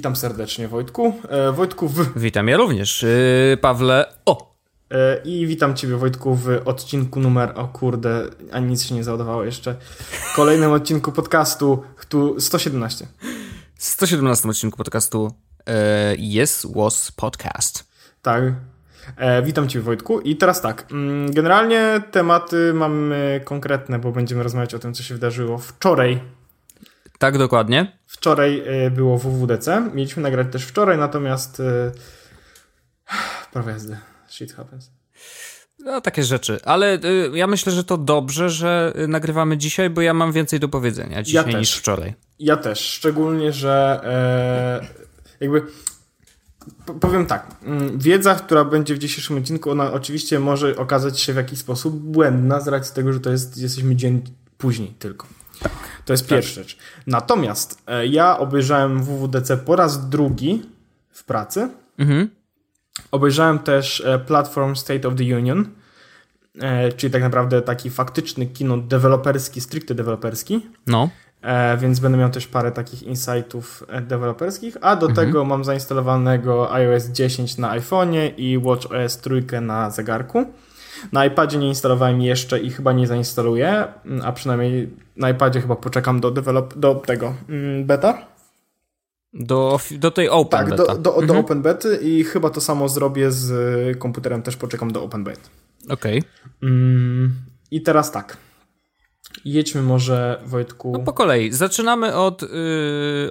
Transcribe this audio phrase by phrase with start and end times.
[0.00, 1.12] Witam serdecznie Wojtku.
[1.28, 2.18] E, Wojtku w...
[2.20, 3.02] Witam ja również.
[3.02, 4.54] Yy, Pawle, o!
[4.90, 9.44] E, I witam Ciebie Wojtku w odcinku numer, o kurde, ani nic się nie załadowało
[9.44, 9.76] jeszcze,
[10.36, 13.06] kolejnym odcinku podcastu tu 117.
[13.78, 15.32] 117 odcinku podcastu
[15.66, 17.88] e, Yes Was Podcast.
[18.22, 18.44] Tak.
[19.16, 24.74] E, witam Cię Wojtku i teraz tak, mm, generalnie tematy mamy konkretne, bo będziemy rozmawiać
[24.74, 26.20] o tym, co się wydarzyło wczoraj
[27.20, 27.98] tak, dokładnie.
[28.06, 29.90] Wczoraj e, było WWDC.
[29.94, 31.92] Mieliśmy nagrać też wczoraj, natomiast e,
[33.52, 33.96] prawo jazdy.
[34.28, 34.90] Shit happens.
[35.78, 36.60] No, takie rzeczy.
[36.64, 40.68] Ale y, ja myślę, że to dobrze, że nagrywamy dzisiaj, bo ja mam więcej do
[40.68, 42.14] powiedzenia dzisiaj ja niż wczoraj.
[42.38, 42.80] Ja też.
[42.80, 44.86] Szczególnie, że e,
[45.40, 45.62] jakby
[47.00, 47.46] powiem tak.
[47.62, 51.94] Mm, wiedza, która będzie w dzisiejszym odcinku, ona oczywiście może okazać się w jakiś sposób
[51.94, 54.22] błędna z racji tego, że to jest, jesteśmy dzień
[54.58, 55.26] później tylko.
[55.60, 55.89] Tak.
[56.04, 56.30] To jest tak.
[56.30, 56.78] pierwsza rzecz.
[57.06, 60.62] Natomiast e, ja obejrzałem WWDC po raz drugi
[61.10, 61.68] w pracy.
[61.98, 62.30] Mhm.
[63.10, 65.68] Obejrzałem też e, Platform State of the Union,
[66.60, 70.66] e, czyli tak naprawdę taki faktyczny kino deweloperski, stricte deweloperski.
[70.86, 71.10] No.
[71.78, 75.26] Więc będę miał też parę takich insightów deweloperskich, a do mhm.
[75.26, 80.46] tego mam zainstalowanego iOS 10 na iPhone'ie i WatchOS 3 na zegarku.
[81.12, 85.76] Na iPadzie nie instalowałem jeszcze i chyba nie zainstaluję, mm, a przynajmniej na iPadzie chyba
[85.76, 88.26] poczekam do, develop, do tego mm, beta.
[89.32, 90.94] Do, do tej Open tak, Beta.
[90.94, 91.26] Do, do, mhm.
[91.26, 95.48] do Open Bety i chyba to samo zrobię z komputerem, też poczekam do Open Beta.
[95.88, 96.18] Okej.
[96.18, 96.70] Okay.
[96.70, 97.34] Mm,
[97.70, 98.36] I teraz tak.
[99.44, 100.92] Jedźmy może, Wojtku.
[100.92, 101.52] No po kolei.
[101.52, 102.46] Zaczynamy od y,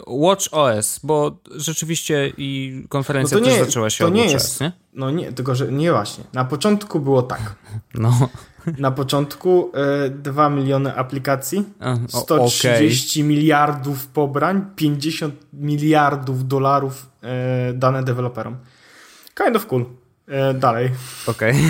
[0.08, 4.72] Watch OS, bo rzeczywiście i konferencja no też zaczęła się to od nie jest, nie?
[4.94, 6.23] No nie, tylko że nie właśnie.
[6.33, 7.42] Na początku było tak.
[7.94, 8.30] No.
[8.77, 9.72] Na początku
[10.05, 11.64] y, 2 miliony aplikacji,
[12.08, 13.30] 130 okay.
[13.30, 17.09] miliardów pobrań, 50 miliardów dolarów
[17.70, 18.58] y, dane deweloperom.
[19.43, 19.86] Kind of cool.
[20.52, 20.92] Y, dalej.
[21.27, 21.55] Okej.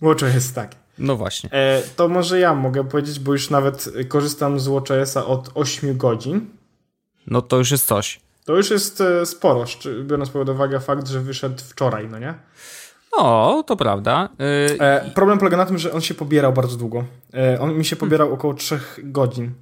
[0.00, 0.30] Okay.
[0.54, 0.77] Tak.
[0.98, 1.50] No właśnie.
[1.52, 6.46] E, to może ja mogę powiedzieć, bo już nawet korzystam z WatchOS-a od 8 godzin.
[7.26, 8.20] No to już jest coś.
[8.44, 9.64] To już jest e, sporo,
[10.04, 12.34] biorąc pod uwagę fakt, że wyszedł wczoraj, no nie?
[13.12, 14.28] O, to prawda.
[14.38, 15.10] Yy...
[15.14, 17.04] Problem polega na tym, że on się pobierał bardzo długo.
[17.60, 18.38] On mi się pobierał hmm.
[18.38, 19.52] około 3 godzin.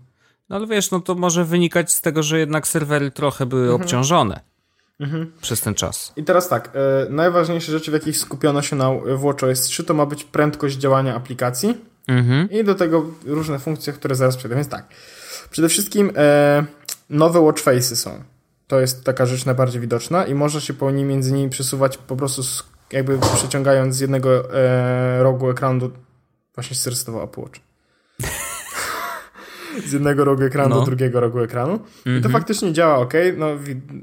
[0.48, 3.82] No ale wiesz, no to może wynikać z tego, że jednak serwery trochę były mhm.
[3.82, 4.40] obciążone
[5.00, 5.32] mhm.
[5.40, 6.12] przez ten czas.
[6.16, 10.06] I teraz tak, e, najważniejsze rzeczy, w jakich skupiono się na WatchOS 3, to ma
[10.06, 12.50] być prędkość działania aplikacji mhm.
[12.50, 14.54] i do tego różne funkcje, które zaraz przejdę.
[14.54, 14.86] Więc tak,
[15.50, 16.64] przede wszystkim e,
[17.10, 18.22] nowe watch faces są.
[18.66, 22.16] To jest taka rzecz najbardziej widoczna i można się po niej między nimi przesuwać po
[22.16, 22.42] prostu
[22.92, 25.90] jakby przeciągając z jednego e, rogu ekranu
[26.54, 26.90] właśnie się
[27.22, 27.65] Apple Watch
[29.86, 30.80] z jednego rogu ekranu no.
[30.80, 31.72] do drugiego rogu ekranu.
[31.72, 32.18] Mm -hmm.
[32.18, 32.32] I to mhm.
[32.32, 33.12] faktycznie działa ok.
[33.36, 33.50] No,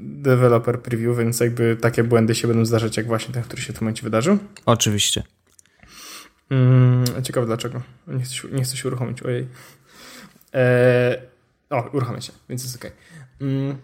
[0.00, 3.76] developer preview, więc jakby takie błędy się będą zdarzać, jak właśnie ten, który się w
[3.76, 4.38] tym momencie wydarzył.
[4.66, 5.22] Oczywiście.
[6.50, 7.82] Mm, ciekawe dlaczego.
[8.06, 9.46] Nie chcę, się, nie chcę się uruchomić, ojej.
[10.52, 11.16] Eee,
[11.70, 12.92] o, uruchamia się, więc jest ok.
[13.40, 13.76] Mm,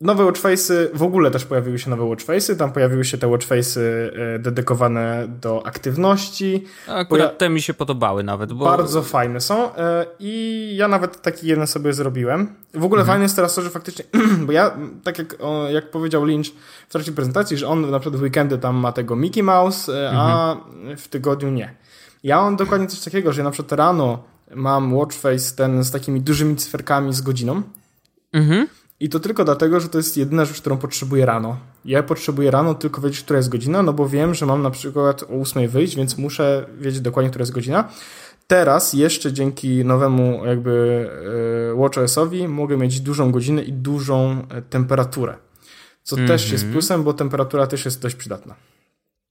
[0.00, 4.38] Nowe watchface'y, w ogóle też pojawiły się nowe watchface'y, tam pojawiły się te watchface'y e,
[4.38, 6.64] dedykowane do aktywności.
[6.86, 8.52] Akurat Poja te mi się podobały nawet.
[8.52, 8.64] Bo...
[8.64, 12.54] Bardzo fajne są e, i ja nawet taki jeden sobie zrobiłem.
[12.74, 13.06] W ogóle mhm.
[13.14, 14.04] fajne jest teraz to, że faktycznie,
[14.46, 15.36] bo ja, tak jak,
[15.72, 16.46] jak powiedział Lynch
[16.88, 20.10] w trakcie prezentacji, że on na przykład w weekendy tam ma tego Mickey Mouse, e,
[20.14, 20.96] a mhm.
[20.96, 21.74] w tygodniu nie.
[22.22, 24.22] Ja mam dokładnie coś takiego, że na przykład rano
[24.54, 27.62] mam watchface ten z takimi dużymi cyferkami z godziną.
[28.32, 28.66] Mhm.
[29.04, 31.56] I to tylko dlatego, że to jest jedyna rzecz, którą potrzebuję rano.
[31.84, 35.22] Ja potrzebuję rano tylko wiedzieć, która jest godzina, no bo wiem, że mam na przykład
[35.22, 37.88] o 8 wyjść, więc muszę wiedzieć dokładnie, która jest godzina.
[38.46, 41.06] Teraz jeszcze dzięki nowemu jakby
[41.72, 45.36] e, WatchOS-owi mogę mieć dużą godzinę i dużą e, temperaturę.
[46.02, 46.28] Co mm -hmm.
[46.28, 48.54] też jest plusem, bo temperatura też jest dość przydatna.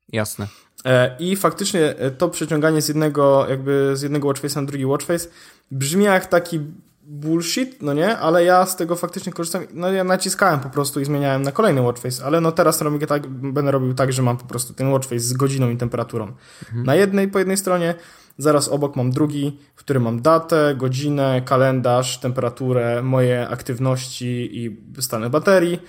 [0.09, 0.47] Jasne.
[0.85, 5.27] E, I faktycznie to przeciąganie z jednego, jakby z jednego watchface'a na drugi watchface
[5.71, 6.59] brzmi jak taki
[7.05, 11.05] bullshit, no nie, ale ja z tego faktycznie korzystam, no ja naciskałem po prostu i
[11.05, 14.45] zmieniałem na kolejny watchface, ale no teraz robię tak, będę robił tak, że mam po
[14.45, 16.33] prostu ten watchface z godziną i temperaturą.
[16.63, 16.85] Mhm.
[16.85, 17.95] Na jednej, po jednej stronie,
[18.37, 25.29] zaraz obok mam drugi, w którym mam datę, godzinę, kalendarz, temperaturę, moje aktywności i stany
[25.29, 25.79] baterii.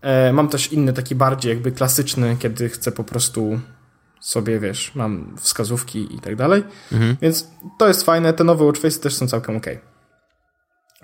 [0.00, 3.60] E, mam też inny, taki bardziej jakby klasyczny, kiedy chcę po prostu
[4.20, 6.64] sobie, wiesz, mam wskazówki i tak dalej.
[6.92, 7.16] Mhm.
[7.22, 7.48] Więc
[7.78, 9.66] to jest fajne, te nowe watchface też są całkiem ok.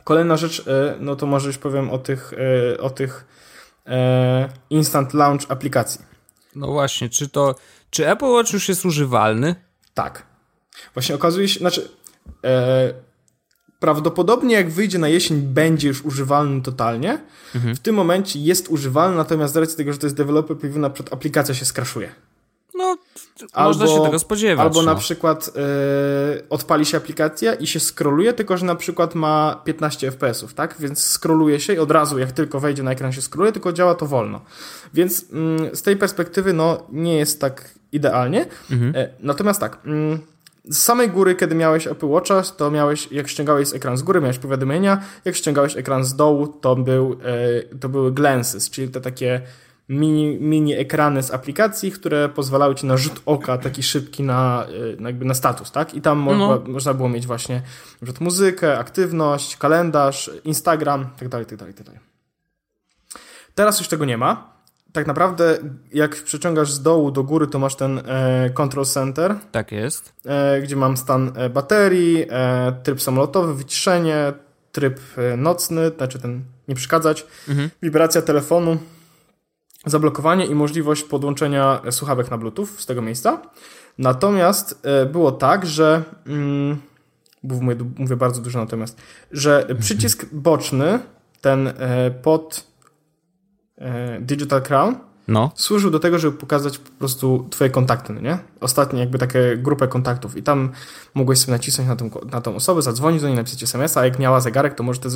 [0.04, 2.32] Kolejna rzecz, e, no to może już powiem o tych,
[2.74, 3.24] e, o tych
[3.86, 6.00] e, instant launch aplikacji.
[6.56, 7.54] No właśnie, czy to,
[7.90, 9.54] czy Apple Watch już jest używalny?
[9.94, 10.22] Tak.
[10.94, 11.88] Właśnie okazuje się, znaczy
[12.44, 12.94] e,
[13.80, 17.18] prawdopodobnie jak wyjdzie na jesień, będzie już używalny totalnie.
[17.54, 17.76] Mhm.
[17.76, 20.90] W tym momencie jest używalny, natomiast z racji tego, że to jest developer preview, na
[20.90, 22.12] przykład aplikacja się skraszuje.
[22.74, 22.96] No,
[23.52, 24.66] albo, można się tego spodziewać.
[24.66, 24.92] Albo no.
[24.92, 30.10] na przykład yy, odpali się aplikacja i się scrolluje, tylko że na przykład ma 15
[30.10, 30.76] FPS-ów, tak?
[30.78, 33.94] Więc scrolluje się i od razu, jak tylko wejdzie na ekran, się scrolluje, tylko działa
[33.94, 34.40] to wolno.
[34.94, 38.46] Więc yy, z tej perspektywy, no, nie jest tak idealnie.
[38.70, 38.94] Mhm.
[38.94, 39.78] Yy, natomiast tak.
[39.84, 40.18] Mm,
[40.68, 44.38] z samej góry, kiedy miałeś Apple Watcha, to miałeś, jak ściągałeś ekran z góry, miałeś
[44.38, 47.16] powiadomienia, jak ściągałeś ekran z dołu, to, był,
[47.80, 49.42] to były glances, czyli te takie
[49.88, 54.66] mini, mini ekrany z aplikacji, które pozwalały ci na rzut oka taki szybki na,
[55.00, 55.94] e, jakby na status, tak?
[55.94, 56.34] I tam no.
[56.34, 57.62] można, można było mieć właśnie
[58.02, 62.00] rzut muzykę, aktywność, kalendarz, Instagram, tak dalej, tak dalej, tak dalej.
[63.54, 64.52] Teraz już tego nie ma.
[64.92, 65.58] Tak naprawdę,
[65.92, 69.34] jak przeciągasz z dołu do góry, to masz ten e, control center.
[69.52, 70.12] Tak jest.
[70.26, 74.32] E, gdzie mam stan e, baterii, e, tryb samolotowy, wyciszenie,
[74.72, 77.70] tryb e, nocny, znaczy ten nie przeszkadzać, mhm.
[77.82, 78.78] wibracja telefonu,
[79.86, 83.42] zablokowanie i możliwość podłączenia słuchawek na Bluetooth z tego miejsca.
[83.98, 86.76] Natomiast e, było tak, że mm,
[87.42, 89.02] mówię, mówię bardzo dużo natomiast,
[89.32, 90.98] że przycisk boczny,
[91.40, 92.66] ten e, pod
[93.78, 94.96] e, Digital Crown,
[95.28, 95.52] no.
[95.54, 98.38] służył do tego, żeby pokazać po prostu twoje kontakty, no nie?
[98.60, 100.72] Ostatnie jakby takie grupę kontaktów i tam
[101.14, 104.18] mogłeś sobie nacisnąć na tą, na tą osobę, zadzwonić do niej, napisać SMS, a jak
[104.18, 105.08] miała zegarek, to może to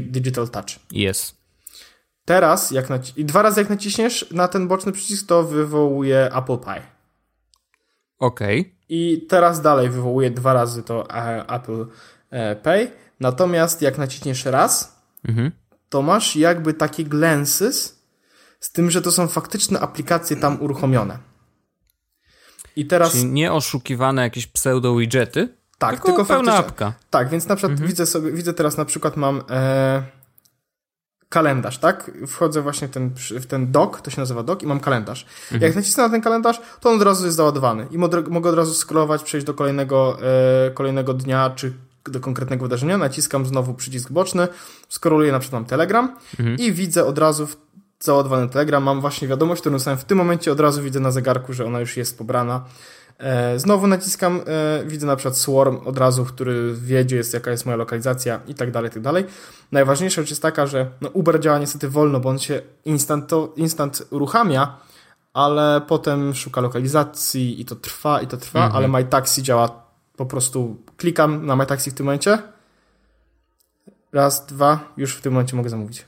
[0.00, 0.70] Digital Touch.
[0.92, 1.39] Jest.
[2.30, 6.58] Teraz, jak naci- i dwa razy jak naciśniesz na ten boczny przycisk, to wywołuje Apple
[6.58, 6.82] Pie.
[8.18, 8.60] Okej.
[8.60, 8.72] Okay.
[8.88, 11.86] I teraz dalej wywołuje dwa razy to e, Apple
[12.30, 12.90] e, Pay.
[13.20, 15.52] Natomiast jak naciśniesz raz, mhm.
[15.88, 18.02] to masz jakby takie glances,
[18.60, 21.18] z tym, że to są faktyczne aplikacje tam uruchomione.
[22.76, 23.12] I teraz.
[23.12, 25.48] Czyli nie oszukiwane jakieś pseudo-widgety?
[25.78, 26.92] Tak, tylko, tylko pełna apka.
[27.10, 27.88] Tak, więc na przykład mhm.
[27.88, 29.42] widzę sobie, widzę teraz na przykład mam.
[29.50, 30.19] E,
[31.30, 32.10] kalendarz, tak?
[32.26, 35.26] Wchodzę właśnie w ten, w ten dock, to się nazywa dock i mam kalendarz.
[35.42, 35.62] Mhm.
[35.62, 38.74] Jak nacisnę na ten kalendarz, to on od razu jest załadowany i mogę od razu
[38.74, 40.18] scrollować, przejść do kolejnego,
[40.66, 41.72] e, kolejnego dnia, czy
[42.04, 44.48] do konkretnego wydarzenia, naciskam znowu przycisk boczny,
[44.88, 46.58] scrolluję na przykład mam Telegram mhm.
[46.58, 47.56] i widzę od razu w
[48.00, 51.52] załadowany Telegram, mam właśnie wiadomość, którą dostałem w tym momencie, od razu widzę na zegarku,
[51.52, 52.64] że ona już jest pobrana
[53.56, 57.76] znowu naciskam, e, widzę na przykład Swarm od razu, który wiedzie, jest, jaka jest moja
[57.76, 59.24] lokalizacja i tak dalej, tak dalej.
[59.72, 64.02] Najważniejsza rzecz jest taka, że no Uber działa niestety wolno, bo on się instant, instant
[64.10, 64.78] uruchamia,
[65.32, 68.76] ale potem szuka lokalizacji i to trwa, i to trwa, mhm.
[68.76, 69.82] ale MyTaxi działa
[70.16, 72.38] po prostu, klikam na MyTaxi w tym momencie,
[74.12, 76.04] raz, dwa, już w tym momencie mogę zamówić.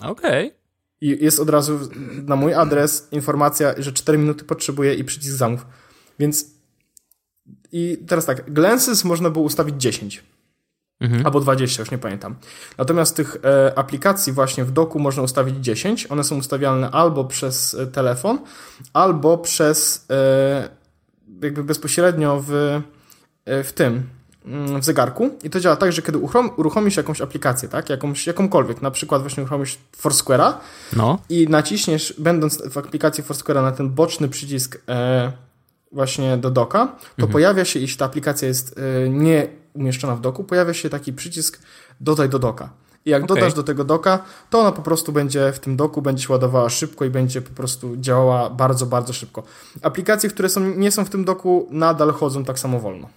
[0.00, 0.46] Okej.
[0.46, 0.62] Okay.
[1.00, 1.78] I jest od razu
[2.24, 5.66] na mój adres informacja, że 4 minuty potrzebuję i przycisk zamów.
[6.22, 6.46] Więc
[7.72, 10.22] i teraz tak, glances można było ustawić 10.
[11.00, 11.26] Mhm.
[11.26, 12.34] Albo 20, już nie pamiętam.
[12.78, 16.06] Natomiast tych e, aplikacji właśnie w doku można ustawić 10.
[16.06, 18.38] One są ustawialne albo przez e, telefon,
[18.92, 20.68] albo przez e,
[21.42, 22.52] jakby bezpośrednio w,
[23.44, 24.02] e, w tym,
[24.46, 25.30] mm, w zegarku.
[25.44, 26.18] I to działa tak, że kiedy
[26.56, 30.52] uruchomisz jakąś aplikację, tak, jakąś, jakąkolwiek, na przykład właśnie uruchomisz Foursquare'a
[30.96, 31.18] no.
[31.28, 35.32] i naciśniesz, będąc w aplikacji Foursquare'a na ten boczny przycisk e,
[35.92, 37.32] właśnie do doka, to mhm.
[37.32, 41.62] pojawia się, jeśli ta aplikacja jest y, nie umieszczona w doku, pojawia się taki przycisk
[42.00, 42.70] dodaj do doka.
[43.04, 43.36] I jak okay.
[43.36, 46.70] dodasz do tego doka, to ona po prostu będzie w tym doku, będzie się ładowała
[46.70, 49.42] szybko i będzie po prostu działała bardzo, bardzo szybko.
[49.82, 53.08] Aplikacje, które są, nie są w tym doku, nadal chodzą tak samo wolno.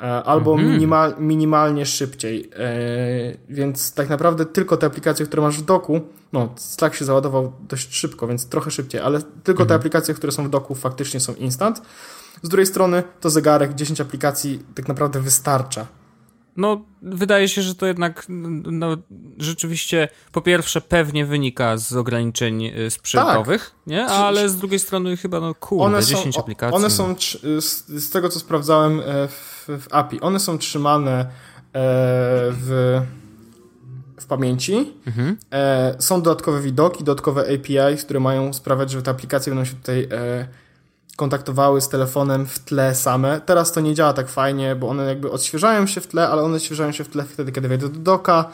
[0.00, 0.72] E, albo mhm.
[0.72, 2.50] minimal, minimalnie szybciej.
[2.56, 2.68] E,
[3.48, 6.00] więc tak naprawdę tylko te aplikacje, które masz w doku,
[6.32, 9.68] no Slack się załadował dość szybko, więc trochę szybciej, ale tylko mhm.
[9.68, 11.82] te aplikacje, które są w doku faktycznie są instant.
[12.42, 15.86] Z drugiej strony to zegarek, 10 aplikacji tak naprawdę wystarcza
[16.56, 18.96] no, wydaje się, że to jednak no,
[19.38, 23.86] rzeczywiście po pierwsze pewnie wynika z ograniczeń y, sprzętowych, tak.
[23.86, 24.06] nie?
[24.06, 26.76] Ale z drugiej strony chyba no kurde, one 10 są, aplikacji.
[26.76, 27.14] One są,
[27.60, 29.28] z, tego co sprawdzałem e,
[29.68, 31.26] w, w API, one są trzymane e,
[32.52, 33.00] w,
[34.20, 34.92] w pamięci.
[35.06, 35.36] Mhm.
[35.52, 40.08] E, są dodatkowe widoki, dodatkowe API, które mają sprawiać, że te aplikacje będą się tutaj
[41.16, 43.40] kontaktowały z telefonem w tle same.
[43.40, 46.56] Teraz to nie działa tak fajnie, bo one jakby odświeżają się w tle, ale one
[46.56, 48.50] odświeżają się w tle wtedy, kiedy wejdę do doka,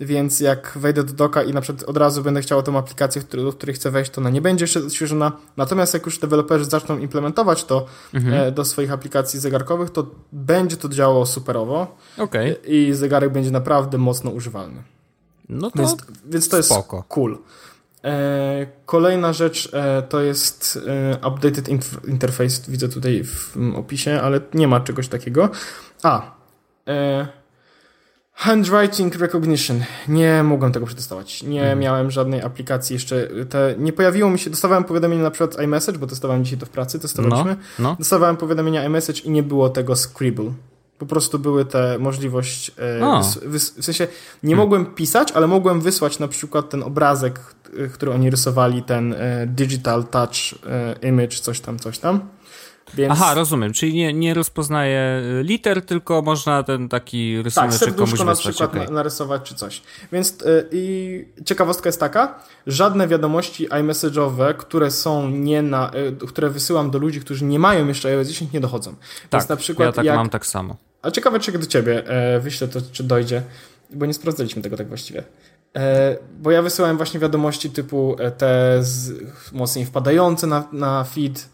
[0.00, 3.52] więc jak wejdę do doka i na przykład od razu będę chciał tą aplikację, do
[3.52, 5.32] której chcę wejść, to ona nie będzie jeszcze odświeżona.
[5.56, 8.34] Natomiast jak już deweloperzy zaczną implementować to mhm.
[8.34, 12.56] E, do swoich aplikacji zegarkowych, to będzie to działało superowo okay.
[12.66, 14.82] i zegarek będzie naprawdę mocno używalny.
[15.48, 16.96] No to więc, więc to spoko.
[16.96, 17.38] jest cool.
[18.04, 21.68] E, kolejna rzecz e, to jest e, updated
[22.08, 25.48] interface, widzę tutaj w opisie, ale nie ma czegoś takiego.
[26.02, 26.38] A,
[28.38, 29.80] Handwriting recognition.
[30.08, 31.42] Nie mogłem tego przetestować.
[31.42, 31.78] Nie mhm.
[31.78, 33.28] miałem żadnej aplikacji jeszcze.
[33.48, 36.68] Te, nie pojawiło mi się, dostawałem powiadomienie na przykład iMessage, bo testowałem dzisiaj to w
[36.68, 37.56] pracy, testowaliśmy.
[37.78, 37.96] No, no.
[37.98, 40.52] Dostawałem powiadomienia iMessage i nie było tego Scribble.
[40.98, 43.20] Po prostu były te możliwość, e,
[43.78, 44.06] w sensie
[44.42, 44.58] nie hmm.
[44.58, 47.40] mogłem pisać, ale mogłem wysłać na przykład ten obrazek,
[47.78, 50.34] e, który oni rysowali, ten e, digital touch
[51.02, 52.20] image, coś tam, coś tam.
[52.94, 53.12] Więc...
[53.12, 58.34] Aha, rozumiem, czyli nie, nie rozpoznaje liter, tylko można ten taki rysunek tak, komuś na
[58.34, 58.90] przykład okay.
[58.90, 59.82] narysować czy coś.
[60.12, 60.36] Więc
[60.72, 65.90] i ciekawostka jest taka, żadne wiadomości iMessage'owe, które są nie na,
[66.28, 68.94] które wysyłam do ludzi, którzy nie mają jeszcze iOS 10 nie dochodzą.
[69.30, 70.76] Tak, Więc na przykład ja tak jak, mam tak samo.
[71.02, 73.42] A ciekawe, czy do ciebie e, wyślę to, czy dojdzie,
[73.90, 75.22] bo nie sprawdzaliśmy tego tak właściwie.
[75.76, 79.12] E, bo ja wysyłałem właśnie wiadomości typu e, te z,
[79.52, 81.48] mocniej wpadające na, na feed.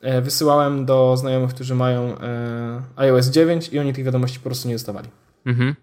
[0.00, 4.68] E, wysyłałem do znajomych, którzy mają e, iOS 9 i oni tych wiadomości po prostu
[4.68, 5.08] nie dostawali.
[5.46, 5.74] Mhm.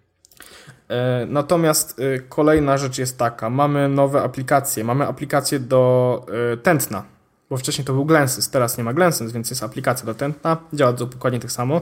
[0.88, 3.50] E, natomiast kolejna rzecz jest taka.
[3.50, 4.84] Mamy nowe aplikacje.
[4.84, 6.26] Mamy aplikację do
[6.62, 7.04] tętna,
[7.50, 10.56] bo wcześniej to był Glensys, teraz nie ma Glensys, więc jest aplikacja do tętna.
[10.72, 11.80] Działa dokładnie tak samo.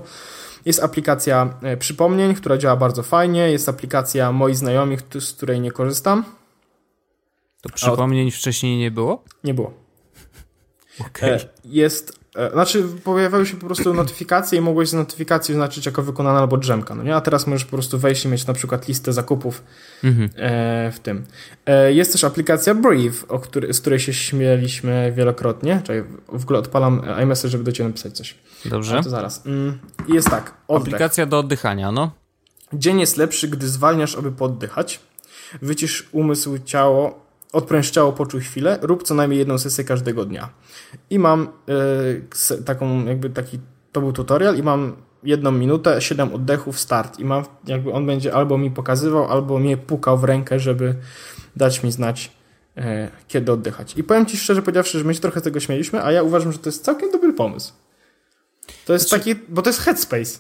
[0.64, 3.50] Jest aplikacja przypomnień, która działa bardzo fajnie.
[3.50, 6.24] Jest aplikacja moich znajomych, z której nie korzystam.
[7.60, 8.34] To przypomnień od...
[8.34, 9.24] wcześniej nie było?
[9.44, 9.84] Nie było.
[11.00, 11.38] Okay.
[11.64, 16.56] Jest, znaczy pojawiały się po prostu notyfikacje i mogłeś z notyfikacji oznaczyć jako wykonana albo
[16.56, 17.16] drzemka, no nie?
[17.16, 19.62] A teraz możesz po prostu wejść i mieć na przykład listę zakupów
[20.04, 20.30] mhm.
[20.92, 21.24] w tym.
[21.88, 25.80] Jest też aplikacja Brief, o który, z której się śmieliśmy wielokrotnie.
[25.84, 28.34] Czyli w ogóle odpalam iMessage, żeby do Ciebie napisać coś.
[28.64, 29.00] Dobrze.
[29.02, 29.46] to zaraz.
[29.46, 30.54] Mm, jest tak.
[30.68, 30.94] Oddech.
[30.94, 32.10] Aplikacja do oddychania, no.
[32.72, 35.00] Dzień jest lepszy, gdy zwalniasz, aby poddychać.
[35.62, 37.23] Wycisz umysł, ciało,
[37.54, 40.48] odpręż ciało, poczuj chwilę, rób co najmniej jedną sesję każdego dnia.
[41.10, 43.58] I mam yy, taką, jakby taki,
[43.92, 47.18] to był tutorial i mam jedną minutę, siedem oddechów, start.
[47.18, 50.94] I mam, jakby on będzie albo mi pokazywał, albo mnie pukał w rękę, żeby
[51.56, 52.32] dać mi znać,
[52.76, 52.82] yy,
[53.28, 53.96] kiedy oddychać.
[53.96, 56.52] I powiem Ci szczerze powiedziawszy, że my się trochę z tego śmieliśmy, a ja uważam,
[56.52, 57.72] że to jest całkiem dobry pomysł.
[58.84, 60.38] To jest znaczy, taki, bo to jest headspace.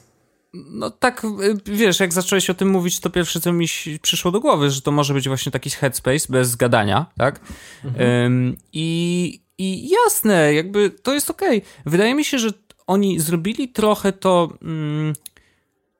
[0.54, 3.66] No tak, y, wiesz, jak zacząłeś o tym mówić, to pierwsze, co mi
[4.02, 7.40] przyszło do głowy, że to może być właśnie taki headspace bez gadania, tak?
[7.84, 8.22] Mhm.
[8.22, 11.58] Um, i, I jasne, jakby to jest okej.
[11.58, 11.70] Okay.
[11.86, 12.50] Wydaje mi się, że
[12.86, 14.58] oni zrobili trochę to...
[14.62, 15.12] Mm,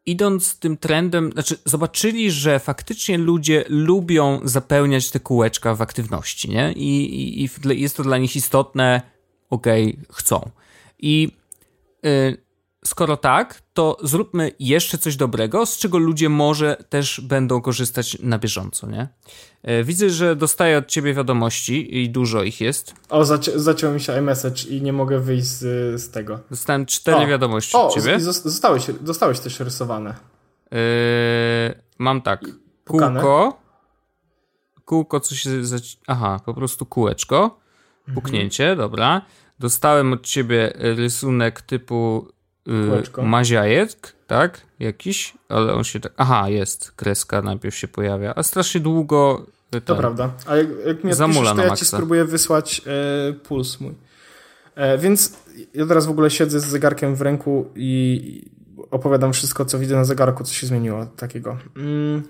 [0.06, 6.72] idąc tym trendem, znaczy zobaczyli, że faktycznie ludzie lubią zapełniać te kółeczka w aktywności, nie?
[6.72, 9.02] I, i, i jest to dla nich istotne,
[9.50, 10.50] okej, okay, chcą.
[10.98, 11.28] I
[12.04, 12.43] Y,
[12.86, 18.38] skoro tak, to zróbmy jeszcze coś dobrego, z czego ludzie może też będą korzystać na
[18.38, 19.08] bieżąco, nie?
[19.80, 22.94] Y, widzę, że dostaję od ciebie wiadomości i dużo ich jest.
[23.08, 25.60] O, zaci zaciął mi się iMessage i nie mogę wyjść z,
[26.02, 26.38] z tego.
[26.50, 28.20] Dostałem cztery o, wiadomości o, od ciebie.
[28.20, 30.14] Zostałeś, zostałeś też rysowane.
[30.70, 30.78] Yy,
[31.98, 32.44] mam tak.
[32.84, 33.20] Pukane.
[33.20, 33.60] Kółko.
[34.84, 35.50] Kółko, co się...
[36.06, 37.60] Aha, po prostu kółeczko.
[37.98, 38.14] Mhm.
[38.14, 38.78] Puknięcie, mhm.
[38.78, 39.22] dobra.
[39.58, 42.28] Dostałem od ciebie rysunek typu
[42.66, 44.60] yy, maziajek, tak?
[44.80, 46.12] Jakiś, ale on się tak...
[46.16, 49.46] Aha, jest, kreska najpierw się pojawia, a strasznie długo...
[49.70, 53.32] Ten, to prawda, a jak, jak mnie zamula piszesz, to ja ci spróbuję wysłać e,
[53.32, 53.94] puls mój.
[54.74, 55.36] E, więc
[55.74, 58.50] ja teraz w ogóle siedzę z zegarkiem w ręku i
[58.90, 61.56] opowiadam wszystko, co widzę na zegarku, co się zmieniło takiego.
[61.76, 62.22] Mm,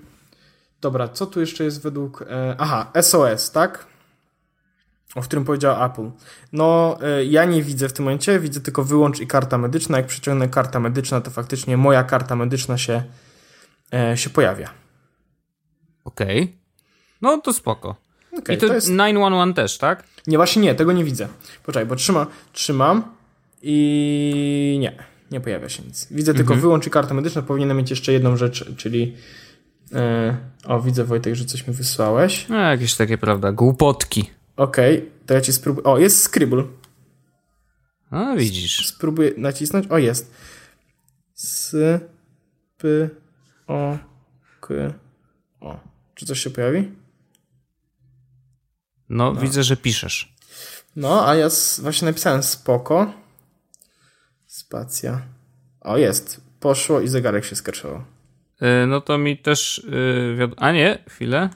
[0.80, 2.22] dobra, co tu jeszcze jest według...
[2.22, 3.86] E, aha, SOS, tak?
[5.14, 6.10] O którym powiedział Apple.
[6.52, 9.96] No, e, ja nie widzę w tym momencie, widzę tylko wyłącz i karta medyczna.
[9.96, 13.02] Jak przyciągnę karta medyczna, to faktycznie moja karta medyczna się,
[13.94, 14.70] e, się pojawia.
[16.04, 16.42] Okej.
[16.42, 16.54] Okay.
[17.22, 17.96] No to spoko.
[18.38, 20.04] Okay, I to, to jest 911 też, tak?
[20.26, 21.28] Nie, właśnie nie, tego nie widzę.
[21.62, 23.02] Poczekaj, bo trzyma, trzymam
[23.62, 24.92] i nie,
[25.30, 26.06] nie pojawia się nic.
[26.10, 26.46] Widzę mhm.
[26.46, 27.42] tylko wyłącz i karta medyczna.
[27.42, 29.16] Powinienem mieć jeszcze jedną rzecz, czyli
[29.92, 32.48] e, o, widzę Wojtek, że coś mi wysłałeś.
[32.48, 34.30] No, jakieś takie, prawda, głupotki.
[34.56, 35.84] Okej, okay, to ja ci spróbuję.
[35.84, 36.64] O, jest Scribble.
[38.10, 38.86] A, widzisz.
[38.86, 39.86] Spróbuję nacisnąć.
[39.86, 40.34] O, jest.
[41.36, 41.76] S,
[42.78, 43.10] P,
[43.66, 43.98] O,
[44.60, 44.74] K,
[45.60, 45.80] O.
[46.14, 46.92] Czy coś się pojawi?
[49.08, 49.40] No, no.
[49.40, 50.34] widzę, że piszesz.
[50.96, 51.48] No, a ja
[51.82, 53.12] właśnie napisałem spoko.
[54.46, 55.22] Spacja.
[55.80, 56.40] O, jest.
[56.60, 58.04] Poszło i zegarek się skaczował.
[58.60, 59.86] Yy, no to mi też.
[60.38, 61.50] Yy, a nie, chwilę.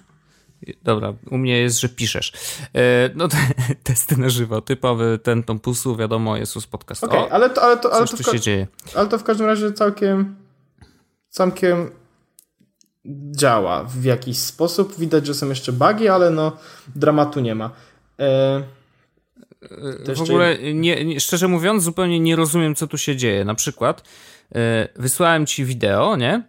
[0.82, 2.32] Dobra, u mnie jest, że piszesz.
[2.74, 3.36] E, no te,
[3.84, 7.04] testy na żywo, typowy ten Tom Pusu, wiadomo, jest z podcast.
[7.04, 8.66] Okej, okay, ale to, ale to, ale to, tu się dzieje.
[8.94, 10.36] Ale to w każdym razie całkiem
[11.28, 11.90] całkiem
[13.30, 14.98] działa w jakiś sposób.
[14.98, 16.56] Widać, że są jeszcze bugi, ale no
[16.96, 17.70] dramatu nie ma.
[18.18, 18.62] E,
[20.08, 23.44] e w ogóle, nie, nie, szczerze mówiąc, zupełnie nie rozumiem, co tu się dzieje.
[23.44, 24.02] Na przykład,
[24.54, 26.42] e, wysłałem ci wideo, nie?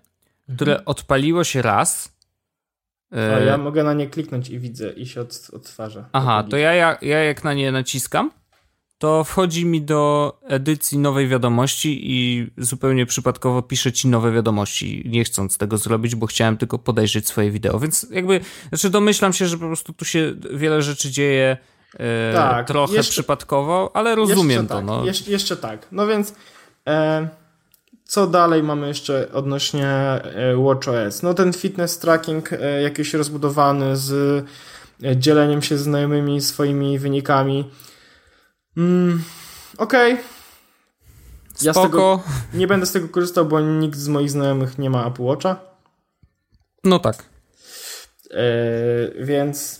[0.55, 0.87] które mhm.
[0.87, 2.11] odpaliło się raz.
[3.11, 6.09] A ja mogę na nie kliknąć i widzę i się od, odtwarza.
[6.13, 8.31] Aha, to ja, ja, ja jak na nie naciskam,
[8.97, 15.23] to wchodzi mi do edycji nowej wiadomości i zupełnie przypadkowo pisze ci nowe wiadomości, nie
[15.23, 17.79] chcąc tego zrobić, bo chciałem tylko podejrzeć swoje wideo.
[17.79, 18.39] Więc jakby,
[18.69, 21.57] znaczy domyślam się, że po prostu tu się wiele rzeczy dzieje
[21.93, 24.75] e, tak, trochę jeszcze, przypadkowo, ale rozumiem to.
[24.75, 25.05] Tak, no.
[25.05, 25.87] Jeszcze, jeszcze tak.
[25.91, 26.33] No więc
[26.87, 27.29] e,
[28.09, 31.23] co dalej mamy jeszcze odnośnie e, WatchOS?
[31.23, 34.11] No ten fitness tracking e, jakiś rozbudowany z
[35.03, 37.71] e, dzieleniem się z znajomymi swoimi wynikami
[38.77, 39.23] Mm,
[39.77, 40.13] Okej.
[40.13, 40.25] Okay.
[41.61, 42.23] Ja tego
[42.53, 45.55] nie będę z tego korzystał, bo nikt z moich znajomych nie ma Apple Watcha.
[46.83, 47.23] No tak.
[48.29, 49.79] Yy, więc.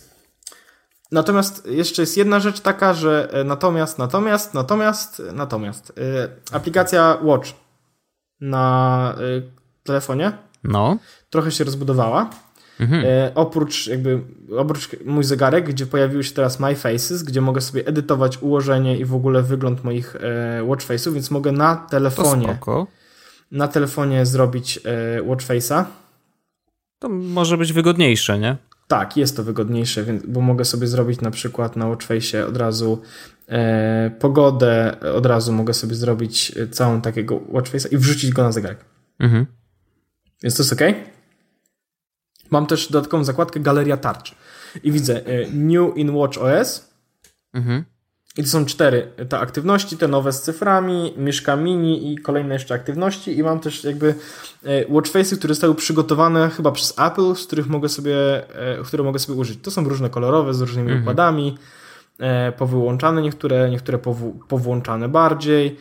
[1.12, 7.52] Natomiast jeszcze jest jedna rzecz taka, że natomiast, natomiast, natomiast, natomiast yy, aplikacja Watch
[8.40, 9.42] na yy,
[9.82, 10.32] telefonie
[10.64, 10.96] no.
[11.30, 12.30] trochę się rozbudowała.
[12.80, 13.04] Mhm.
[13.06, 14.20] E, oprócz jakby,
[14.56, 19.04] oprócz mój zegarek, gdzie pojawiły się teraz My Faces, gdzie mogę sobie edytować ułożenie i
[19.04, 22.58] w ogóle wygląd moich e, watch face'ów, więc mogę na telefonie
[23.50, 25.84] na telefonie zrobić e, watch face'a.
[26.98, 28.56] To może być wygodniejsze, nie?
[28.90, 33.02] Tak, jest to wygodniejsze, więc, bo mogę sobie zrobić na przykład na Watchface od razu
[33.48, 38.52] e, pogodę, od razu mogę sobie zrobić e, całą takiego Watchface'a i wrzucić go na
[38.52, 38.84] zegarek.
[39.18, 39.46] Mhm.
[40.42, 40.80] Więc to jest ok?
[42.50, 44.34] Mam też dodatkową zakładkę Galeria Tarcz.
[44.82, 46.90] I widzę e, New in Watch OS.
[47.52, 47.84] Mhm.
[48.36, 52.74] I to są cztery te aktywności, te nowe z cyframi, myszka mini i kolejne jeszcze
[52.74, 53.38] aktywności.
[53.38, 54.14] I mam też jakby
[54.64, 58.16] e, watchface'y, które zostały przygotowane chyba przez Apple, z których mogę sobie,
[58.78, 59.58] e, które mogę sobie użyć.
[59.62, 61.02] To są różne kolorowe, z różnymi mhm.
[61.02, 61.58] układami,
[62.56, 63.98] powyłączane niektóre, niektóre
[64.48, 65.76] powłączane bardziej,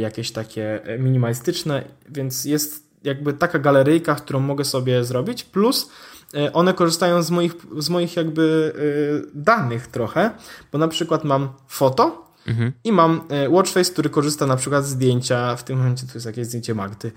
[0.00, 6.17] jakieś takie minimalistyczne, więc jest jakby taka galeryjka, którą mogę sobie zrobić, plus e,
[6.52, 10.30] one korzystają z moich, z moich jakby e, danych trochę,
[10.72, 12.72] bo na przykład mam foto mhm.
[12.84, 16.26] i mam e, Watchface, który korzysta na przykład z zdjęcia, w tym momencie to jest
[16.26, 17.12] jakieś zdjęcie Magdy,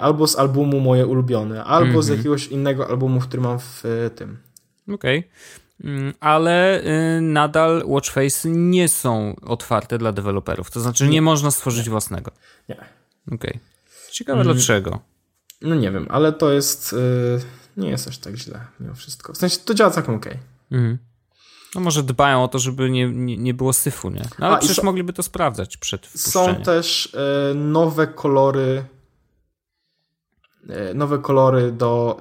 [0.00, 2.02] albo z albumu moje ulubione, albo mhm.
[2.02, 3.84] z jakiegoś innego albumu, który mam w
[4.16, 4.38] tym.
[4.94, 5.18] Okej.
[5.18, 6.82] Okay mm, ale
[7.16, 10.70] y, nadal Watchface nie są otwarte dla deweloperów.
[10.70, 11.90] To znaczy, nie, nie można stworzyć nie.
[11.90, 12.30] własnego.
[12.68, 12.76] Nie.
[13.26, 13.50] Okej.
[13.50, 13.60] Okay.
[14.10, 14.54] Ciekawe mm.
[14.54, 15.00] dlaczego.
[15.62, 16.92] No nie wiem, ale to jest.
[16.92, 19.32] Yy, nie jest aż tak źle mimo wszystko.
[19.32, 20.32] W sensie to działa całkiem okej.
[20.32, 20.78] Okay.
[20.78, 20.98] Mhm.
[21.74, 24.22] No może dbają o to, żeby nie, nie, nie było syfu, nie?
[24.38, 27.14] No ale A, przecież mogliby to sprawdzać przed Są też
[27.50, 28.84] y, nowe kolory
[30.70, 32.20] y, nowe kolory do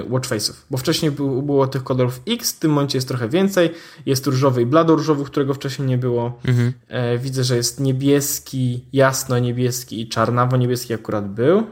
[0.00, 3.70] y, watchface'ów, bo wcześniej było, było tych kolorów X, w tym momencie jest trochę więcej.
[4.06, 6.38] Jest różowy i blado-różowy, którego wcześniej nie było.
[6.44, 6.72] Mhm.
[6.88, 11.66] E, widzę, że jest niebieski, jasno-niebieski i czarnawo-niebieski akurat był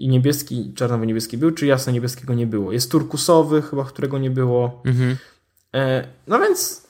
[0.00, 2.72] i niebieski, czarnowo-niebieski był, czy jasno-niebieskiego nie było.
[2.72, 4.82] Jest turkusowy chyba, którego nie było.
[4.84, 5.16] Mhm.
[5.74, 6.86] E, no więc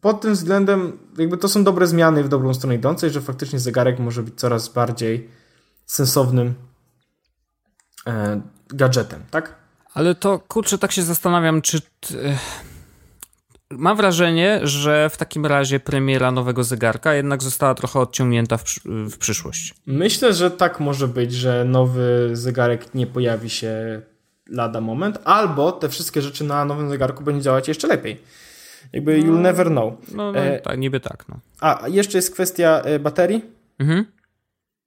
[0.00, 3.98] pod tym względem jakby to są dobre zmiany w dobrą stronę idącej, że faktycznie zegarek
[3.98, 5.28] może być coraz bardziej
[5.86, 6.54] sensownym
[8.06, 9.54] e, gadżetem, tak?
[9.94, 11.80] Ale to kurczę, tak się zastanawiam, czy
[13.70, 19.18] Mam wrażenie, że w takim razie premiera nowego zegarka jednak została trochę odciągnięta w, w,
[19.18, 19.74] przyszłość.
[19.86, 24.02] Myślę, że tak może być, że nowy zegarek nie pojawi się
[24.50, 28.20] lada moment, albo te wszystkie rzeczy na nowym zegarku będzie działać jeszcze lepiej.
[28.92, 29.94] Jakby no, you'll never know.
[30.14, 31.24] No, no e, tak, niby tak.
[31.28, 31.38] No.
[31.60, 33.44] A, jeszcze jest kwestia e, baterii.
[33.78, 34.04] Mhm.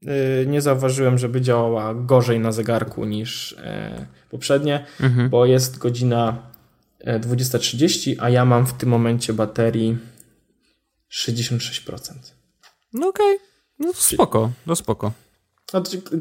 [0.05, 5.29] E, nie zauważyłem, żeby działała gorzej na zegarku niż e, poprzednie, mhm.
[5.29, 6.50] bo jest godzina
[7.05, 9.97] 20.30, a ja mam w tym momencie baterii
[11.11, 12.13] 66%.
[12.93, 13.47] No okej, okay.
[13.79, 15.11] no spoko, no spoko.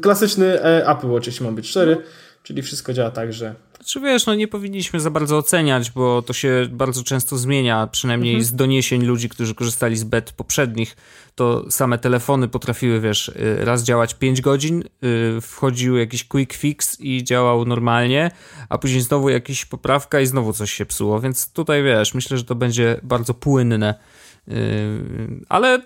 [0.01, 2.01] Klasyczny e, Apple Watch, jeśli ma być 4, no.
[2.43, 6.33] Czyli wszystko działa tak, że znaczy wiesz, no nie powinniśmy za bardzo oceniać, bo to
[6.33, 8.45] się bardzo często zmienia, przynajmniej mhm.
[8.45, 10.95] z doniesień ludzi, którzy korzystali z bet poprzednich,
[11.35, 14.83] to same telefony potrafiły, wiesz, y, raz działać 5 godzin,
[15.37, 18.31] y, wchodził jakiś quick fix i działał normalnie,
[18.69, 22.43] a później znowu jakaś poprawka i znowu coś się psuło, więc tutaj wiesz, myślę, że
[22.43, 23.95] to będzie bardzo płynne.
[24.47, 24.53] Y,
[25.49, 25.81] ale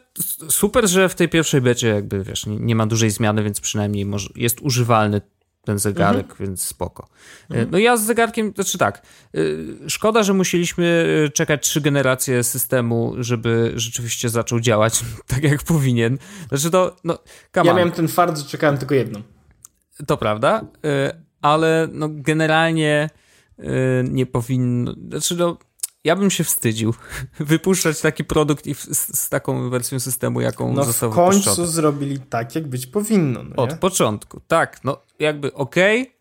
[0.50, 4.06] super, że w tej pierwszej becie jakby, wiesz, nie, nie ma dużej zmiany, więc przynajmniej
[4.06, 5.22] może, jest używalny
[5.65, 6.47] ten zegarek, mhm.
[6.47, 7.08] więc spoko.
[7.49, 7.71] Mhm.
[7.71, 9.01] No ja z zegarkiem, znaczy tak,
[9.36, 15.63] y, szkoda, że musieliśmy y, czekać trzy generacje systemu, żeby rzeczywiście zaczął działać tak jak
[15.63, 16.17] powinien.
[16.49, 17.19] Znaczy to, no,
[17.56, 19.21] Ja miałem ten fart, że czekałem tylko jedną.
[20.08, 20.62] To prawda,
[21.41, 23.10] ale no generalnie
[24.04, 25.58] nie powinno, znaczy no
[26.06, 26.94] ja bym się wstydził
[27.39, 32.20] wypuszczać taki produkt i z, z, taką wersją systemu, jaką no został w końcu zrobili
[32.20, 33.44] tak, jak być powinno.
[33.44, 34.84] No Od początku, tak.
[34.84, 36.13] No jakby okej, okay,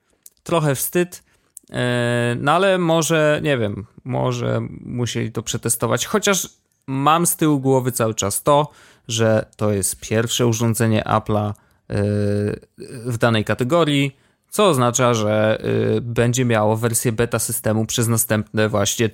[0.43, 1.23] trochę wstyd,
[1.71, 6.49] e, no ale może, nie wiem, może musieli to przetestować, chociaż
[6.87, 8.71] mam z tyłu głowy cały czas to,
[9.09, 11.55] że to jest pierwsze urządzenie Apple'a e,
[13.07, 14.17] w danej kategorii,
[14.55, 15.59] co oznacza, że
[15.97, 19.11] y, będzie miało wersję beta systemu przez następne właśnie,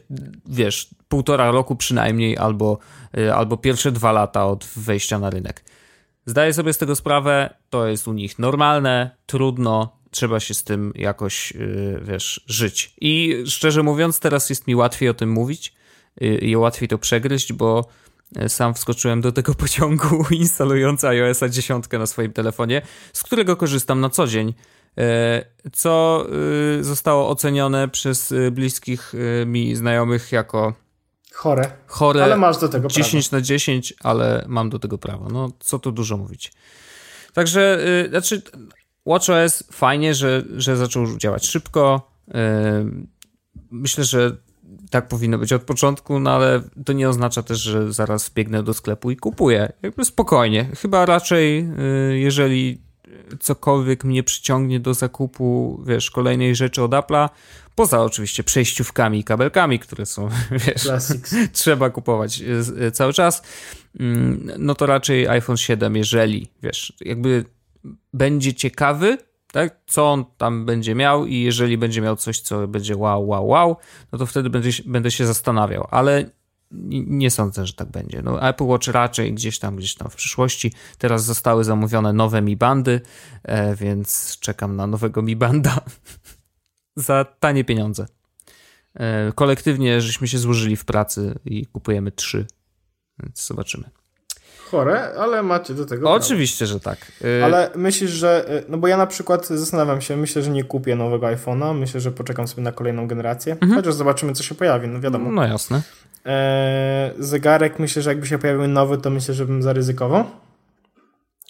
[0.47, 2.79] wiesz, półtora roku przynajmniej, albo,
[3.19, 5.65] y, albo pierwsze dwa lata od wejścia na rynek.
[6.27, 10.93] Zdaję sobie z tego sprawę, to jest u nich normalne, trudno, trzeba się z tym
[10.95, 12.95] jakoś, y, wiesz, żyć.
[13.01, 15.75] I szczerze mówiąc, teraz jest mi łatwiej o tym mówić
[16.23, 17.89] y, i łatwiej to przegryźć, bo
[18.45, 24.01] y, sam wskoczyłem do tego pociągu instalując iOS 10 na swoim telefonie, z którego korzystam
[24.01, 24.55] na co dzień
[25.73, 26.27] co
[26.81, 30.75] y, zostało ocenione przez y, bliskich y, mi znajomych jako
[31.33, 31.73] chore.
[31.87, 32.25] Chore.
[32.25, 33.41] Ale masz do tego 10 prawo.
[33.41, 35.29] na 10, ale mam do tego prawo.
[35.29, 36.53] No, co tu dużo mówić.
[37.33, 38.43] Także, znaczy,
[39.07, 42.11] WatchOS fajnie, że, że zaczął działać szybko.
[43.71, 44.37] Myślę, że
[44.91, 48.75] tak powinno być od początku, no ale to nie oznacza też, że zaraz biegnę do
[48.75, 49.73] sklepu i kupuję.
[49.83, 50.65] Jakby spokojnie.
[50.77, 51.69] Chyba raczej,
[52.13, 52.90] jeżeli
[53.41, 57.29] cokolwiek mnie przyciągnie do zakupu, wiesz, kolejnej rzeczy od Apple'a,
[57.75, 60.29] poza oczywiście przejściówkami i kabelkami, które są,
[60.67, 60.89] wiesz,
[61.53, 63.43] trzeba kupować e, e, cały czas,
[64.01, 67.45] mm, no to raczej iPhone 7, jeżeli, wiesz, jakby
[68.15, 69.19] będzie ciekawy,
[69.53, 73.47] tak, co on tam będzie miał i jeżeli będzie miał coś, co będzie wow, wow,
[73.47, 73.77] wow,
[74.13, 76.31] no to wtedy będę, będę się zastanawiał, ale
[76.71, 78.23] nie sądzę, że tak będzie.
[78.23, 80.73] No, Apple Watch raczej gdzieś tam, gdzieś tam w przyszłości.
[80.99, 83.01] Teraz zostały zamówione nowe Mi Bandy,
[83.43, 85.81] e, więc czekam na nowego Mi Banda
[86.97, 88.07] za tanie pieniądze.
[88.95, 92.47] E, kolektywnie żeśmy się złożyli w pracy i kupujemy trzy,
[93.23, 94.00] więc zobaczymy.
[94.71, 96.13] Chore, ale macie do tego.
[96.13, 96.73] Oczywiście, prawo.
[96.73, 97.13] że tak.
[97.25, 98.49] E, ale myślisz, że.
[98.49, 101.79] E, no bo ja na przykład zastanawiam się, myślę, że nie kupię nowego iPhone'a.
[101.79, 103.53] Myślę, że poczekam sobie na kolejną generację.
[103.53, 103.75] Mhm.
[103.75, 105.33] Chociaż zobaczymy, co się pojawi, no wiadomo.
[105.33, 105.83] No jasne.
[106.25, 110.25] Eee, zegarek myślę, że jakby się pojawił nowy, to myślę, że bym zaryzykował.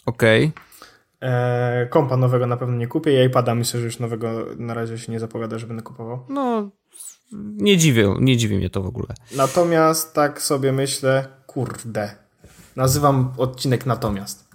[0.05, 0.45] Okej.
[0.45, 1.29] Okay.
[1.31, 4.97] Eee, kompa nowego na pewno nie kupię i iPada myślę, że już nowego na razie
[4.97, 6.25] się nie zapowiada, że będę kupował.
[6.29, 6.69] No,
[7.57, 9.07] nie dziwię, nie dziwi mnie to w ogóle.
[9.35, 12.15] Natomiast tak sobie myślę, kurde,
[12.75, 14.47] nazywam odcinek natomiast.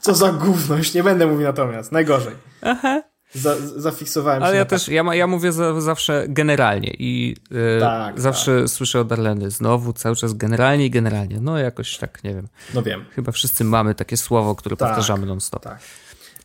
[0.00, 2.34] Co za gówno, już nie będę mówił natomiast, najgorzej.
[2.62, 3.02] Aha.
[3.34, 4.58] Za, zafiksowałem Ale się.
[4.58, 8.70] ja też, ja, ja mówię za, zawsze generalnie i yy, tak, zawsze tak.
[8.70, 11.40] słyszę od Arleny znowu cały czas generalnie i generalnie.
[11.40, 12.48] No jakoś tak, nie wiem.
[12.74, 13.04] No wiem.
[13.10, 15.62] Chyba wszyscy mamy takie słowo, które tak, powtarzamy non-stop.
[15.62, 15.78] Tak.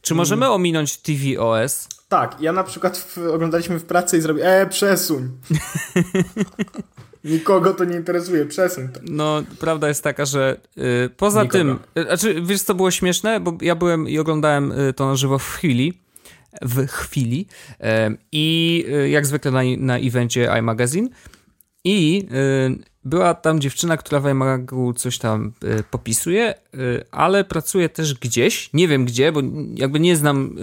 [0.02, 1.88] Czy możemy ominąć TVOS?
[2.10, 5.30] Tak, ja na przykład w, oglądaliśmy w pracy i zrobię, e, przesuń.
[7.25, 8.99] Nikogo to nie interesuje, przesuń to.
[9.03, 11.57] No, prawda jest taka, że yy, poza Nikogo.
[11.57, 13.39] tym, yy, znaczy, wiesz co było śmieszne?
[13.39, 16.05] Bo ja byłem i oglądałem yy, to na żywo w chwili
[16.61, 17.47] w chwili
[18.31, 21.09] i e, jak zwykle na, na evencie iMagazine
[21.83, 26.54] i e, była tam dziewczyna, która w iMagu coś tam e, popisuje,
[27.12, 29.41] ale pracuje też gdzieś, nie wiem gdzie, bo
[29.76, 30.56] jakby nie znam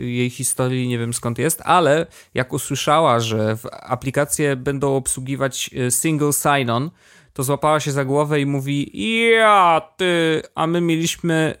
[0.00, 6.32] jej historii, nie wiem skąd jest, ale jak usłyszała, że w aplikacje będą obsługiwać single
[6.32, 6.90] sign-on,
[7.36, 8.90] to złapała się za głowę i mówi:
[9.30, 11.54] Ja, ty, a my mieliśmy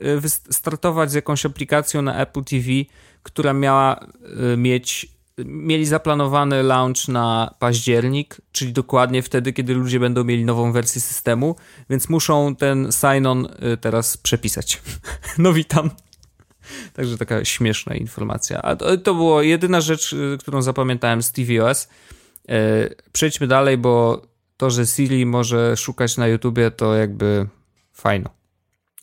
[0.50, 2.64] startować z jakąś aplikacją na Apple TV,
[3.22, 4.06] która miała
[4.52, 10.72] y, mieć mieli zaplanowany launch na październik, czyli dokładnie wtedy, kiedy ludzie będą mieli nową
[10.72, 11.56] wersję systemu,
[11.90, 14.82] więc muszą ten sign-on y, teraz przepisać.
[15.38, 15.90] No witam.
[16.92, 18.62] Także taka śmieszna informacja.
[18.62, 21.88] A to, to była jedyna rzecz, y, którą zapamiętałem z tvOS.
[23.12, 24.22] Przejdźmy dalej, bo
[24.56, 27.46] to, że Siri może szukać na YouTubie, to jakby
[27.92, 28.30] fajno.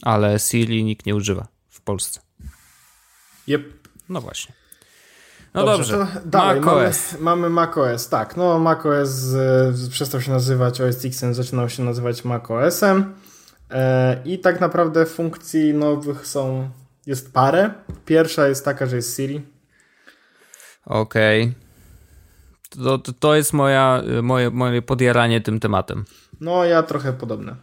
[0.02, 2.22] Ale Siri nikt nie używa w Polsce.
[3.48, 3.88] Yep.
[4.10, 4.63] No właśnie.
[5.54, 6.22] No dobrze, dobrze.
[6.26, 7.12] dalej, macOS.
[7.12, 8.38] Mamy, mamy macOS, tak.
[8.38, 13.14] No macOS e, przestał się nazywać OS X, zaczynał się nazywać macOSem
[13.72, 16.70] e, i tak naprawdę funkcji nowych są,
[17.06, 17.74] jest parę.
[18.06, 19.42] Pierwsza jest taka, że jest Siri.
[20.86, 21.44] Okej.
[21.44, 21.64] Okay.
[22.84, 26.06] To, to jest moja, moje, moje podjaranie tym tematem.
[26.42, 27.56] No, ja trochę podobne.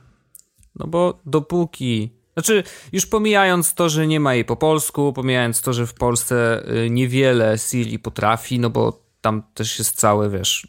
[0.76, 2.62] No bo dopóki znaczy,
[2.92, 6.90] już pomijając to, że nie ma jej po polsku, pomijając to, że w Polsce y,
[6.90, 10.66] niewiele Siri potrafi, no bo tam też jest całe, wiesz,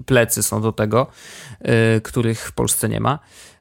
[0.00, 1.06] y, plecy są do tego,
[1.96, 3.18] y, których w Polsce nie ma,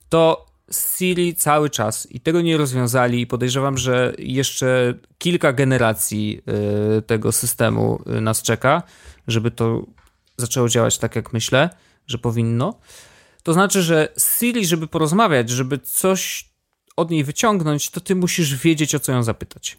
[0.10, 6.41] to Siri cały czas i tego nie rozwiązali i podejrzewam, że jeszcze kilka generacji
[7.08, 8.84] tego systemu nas czeka,
[9.28, 9.86] żeby to
[10.38, 11.69] zaczęło działać tak, jak myślę,
[12.08, 12.80] że powinno.
[13.43, 16.50] To znaczy, że Siri, żeby porozmawiać, żeby coś
[16.98, 19.78] od niej wyciągnąć, to ty musisz wiedzieć, o co ją zapytać.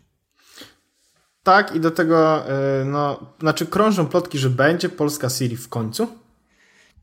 [1.42, 2.44] Tak, i do tego,
[2.80, 6.08] y, no, znaczy krążą plotki, że będzie polska Siri w końcu.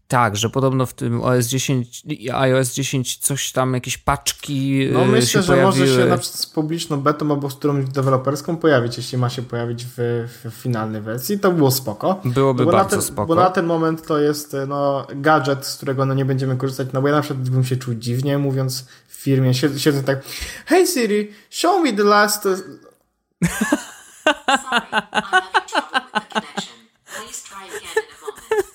[0.08, 4.88] Tak, że podobno w tym OS 10 i iOS 10 coś tam, jakieś paczki.
[4.92, 5.86] No myślę, się że pojawiły.
[5.88, 9.42] może się na przykład z publiczną betą albo z którąś deweloperską pojawić, jeśli ma się
[9.42, 11.40] pojawić w, w finalnej wersji.
[11.40, 12.22] To było spoko.
[12.26, 13.26] Byłoby bo bardzo ten, spoko.
[13.26, 16.88] Bo na ten moment to jest no, gadżet, z którego no, nie będziemy korzystać.
[16.94, 20.24] No bo ja na przykład bym się czuł dziwnie, mówiąc w firmie, siedzę, siedzę tak
[20.66, 22.44] Hey Siri, show me the last...
[22.44, 22.64] Sorry,
[24.48, 26.74] I'm having trouble with the connection.
[27.06, 28.04] Please try again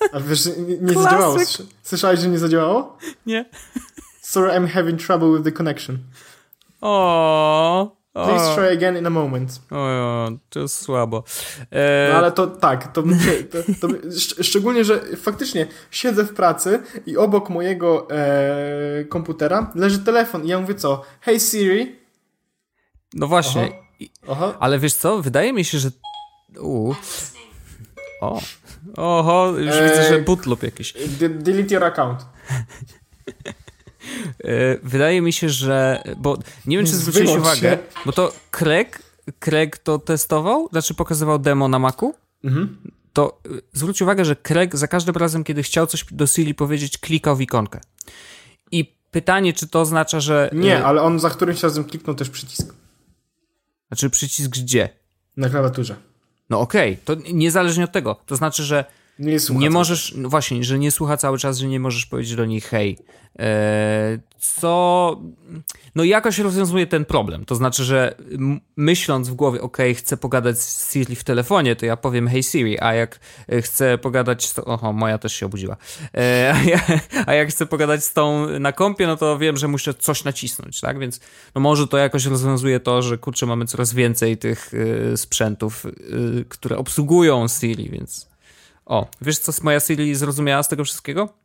[0.13, 1.37] a wiesz, nie, nie zadziałało.
[1.83, 2.97] Słyszałeś, że nie zadziałało?
[3.25, 3.45] Nie.
[4.21, 5.97] Sorry, I'm having trouble with the connection.
[6.81, 9.61] O, Please try again in a moment.
[9.71, 11.23] o, to jest słabo.
[11.71, 13.03] E, No ale to tak, to,
[13.51, 13.87] to, to,
[14.19, 20.47] szcz- szczególnie, że faktycznie siedzę w pracy i obok mojego e, komputera leży telefon i
[20.47, 21.01] ja mówię co?
[21.21, 21.95] Hey Siri.
[23.13, 23.71] no właśnie.
[24.27, 24.45] Aha.
[24.47, 24.57] Aha.
[24.59, 25.21] Ale wiesz co?
[25.21, 25.89] Wydaje mi się, że.
[26.59, 26.93] U,
[28.21, 28.41] o.
[28.97, 29.89] Oho, już Ej.
[29.89, 30.93] widzę, że bootloop jakiś.
[31.19, 32.25] De- delete your account.
[34.43, 36.03] E, Wydaje mi się, że.
[36.17, 37.39] Bo nie wiem, czy Wyłącz zwróciłeś się.
[37.39, 39.01] uwagę, bo to Craig,
[39.39, 42.13] Craig to testował, znaczy pokazywał demo na Macu.
[42.43, 42.77] Mhm.
[43.13, 46.97] To y, zwróć uwagę, że Craig za każdym razem, kiedy chciał coś do Siri powiedzieć,
[46.97, 47.79] klikał w ikonkę.
[48.71, 50.49] I pytanie, czy to oznacza, że.
[50.53, 52.73] Nie, y, ale on za którymś razem kliknął też przycisk
[53.87, 54.89] Znaczy przycisk gdzie?
[55.37, 55.95] na klawiaturze.
[56.51, 58.15] No okej, to niezależnie od tego.
[58.25, 58.85] To znaczy, że
[59.19, 62.45] Nie nie możesz, no właśnie, że nie słucha cały czas, że nie możesz powiedzieć do
[62.45, 62.97] niej hej.
[63.39, 65.17] Eee, co,
[65.95, 67.45] no jakoś rozwiązuje ten problem.
[67.45, 68.15] To znaczy, że
[68.75, 72.79] myśląc w głowie, ok, chcę pogadać z Siri w telefonie, to ja powiem hey Siri,
[72.79, 74.53] a jak e, chcę pogadać.
[74.65, 75.77] Oho, moja też się obudziła.
[76.13, 76.79] Eee, a, ja,
[77.25, 80.81] a jak chcę pogadać z tą na kompie, no to wiem, że muszę coś nacisnąć,
[80.81, 80.99] tak?
[80.99, 81.19] Więc
[81.55, 86.45] no może to jakoś rozwiązuje to, że kurczę, mamy coraz więcej tych y, sprzętów, y,
[86.49, 88.31] które obsługują Siri, więc...
[88.85, 91.40] O, wiesz co moja Siri zrozumiała z tego wszystkiego?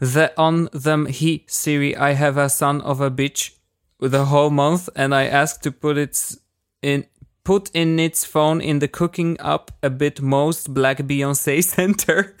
[0.00, 3.52] The on them he Siri I have a son of a bitch
[4.00, 6.36] the whole month and I asked to put it
[6.82, 7.04] in
[7.44, 12.36] put in its phone in the cooking up a bit most black Beyoncé center.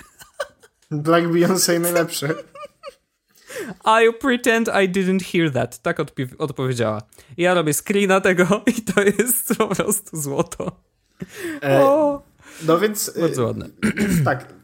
[0.90, 2.28] Black Beyoncé najlepszy.
[3.84, 5.78] I pretend I didn't hear that.
[5.82, 7.02] Tak odpi- odpowiedziała.
[7.36, 10.80] Ja robię screena tego i to jest po prostu złoto.
[11.62, 12.22] E, O,
[12.66, 13.68] no więc e, bardzo ładne.
[14.24, 14.57] tak.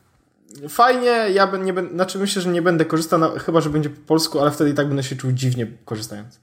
[0.69, 4.07] Fajnie, ja nie będę, znaczy myślę, że nie będę korzystał, no, chyba że będzie po
[4.07, 6.41] polsku, ale wtedy i tak będę się czuł dziwnie korzystając.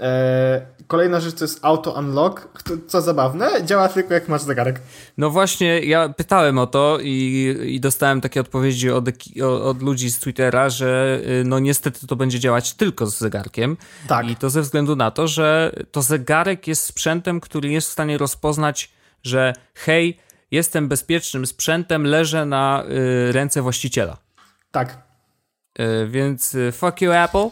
[0.00, 2.48] E, kolejna rzecz to jest auto unlock,
[2.86, 4.80] co zabawne, działa tylko jak masz zegarek.
[5.18, 9.08] No właśnie, ja pytałem o to i, i dostałem takie odpowiedzi od,
[9.42, 13.76] od ludzi z Twittera, że y, no niestety to będzie działać tylko z zegarkiem.
[14.08, 14.28] Tak.
[14.28, 18.18] I to ze względu na to, że to zegarek jest sprzętem, który jest w stanie
[18.18, 18.90] rozpoznać,
[19.22, 20.18] że hej,
[20.50, 22.84] jestem bezpiecznym sprzętem, leżę na
[23.28, 24.16] y, ręce właściciela.
[24.70, 24.98] Tak.
[25.80, 27.46] Y, więc y, fuck you Apple,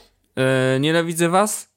[0.77, 1.69] y, nienawidzę was,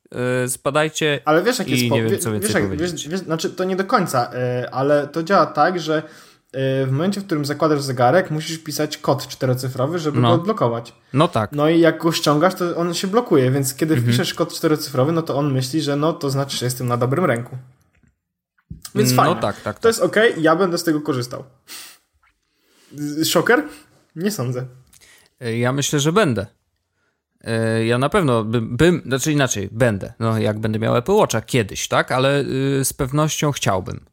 [0.46, 2.92] y, spadajcie Ale wiesz, jak i nie wiem, wie- co więcej wiesz, jak, powiedzieć.
[2.92, 4.32] wiesz, wiesz, Znaczy, to nie do końca,
[4.64, 6.04] y, ale to działa tak, że
[6.84, 10.28] y, w momencie, w którym zakładasz zegarek, musisz pisać kod czterocyfrowy, żeby No.
[10.28, 10.94] go odblokować.
[11.14, 11.52] No tak.
[11.52, 14.08] No i jak go ściągasz, to on się blokuje, więc kiedy Mhm.
[14.14, 17.26] wpiszesz kod czterocyfrowy, no to on myśli, że no to znaczy, że jestem na dobrym
[17.26, 17.58] ręku.
[18.96, 19.42] Więc No fajnie.
[19.42, 19.90] tak, tak, To tak.
[19.90, 21.44] jest ok, ja będę z tego korzystał.
[23.26, 23.64] Szoker?
[24.16, 24.66] Nie sądzę.
[25.42, 26.46] E, Ja myślę, że będę.
[27.42, 30.14] E, Ja na pewno bym, bym, znaczy inaczej, będę.
[30.20, 32.12] No, jak będę miał Apple Watcha kiedyś, tak?
[32.12, 32.42] Ale
[32.80, 34.06] y, z pewnością chciałbym.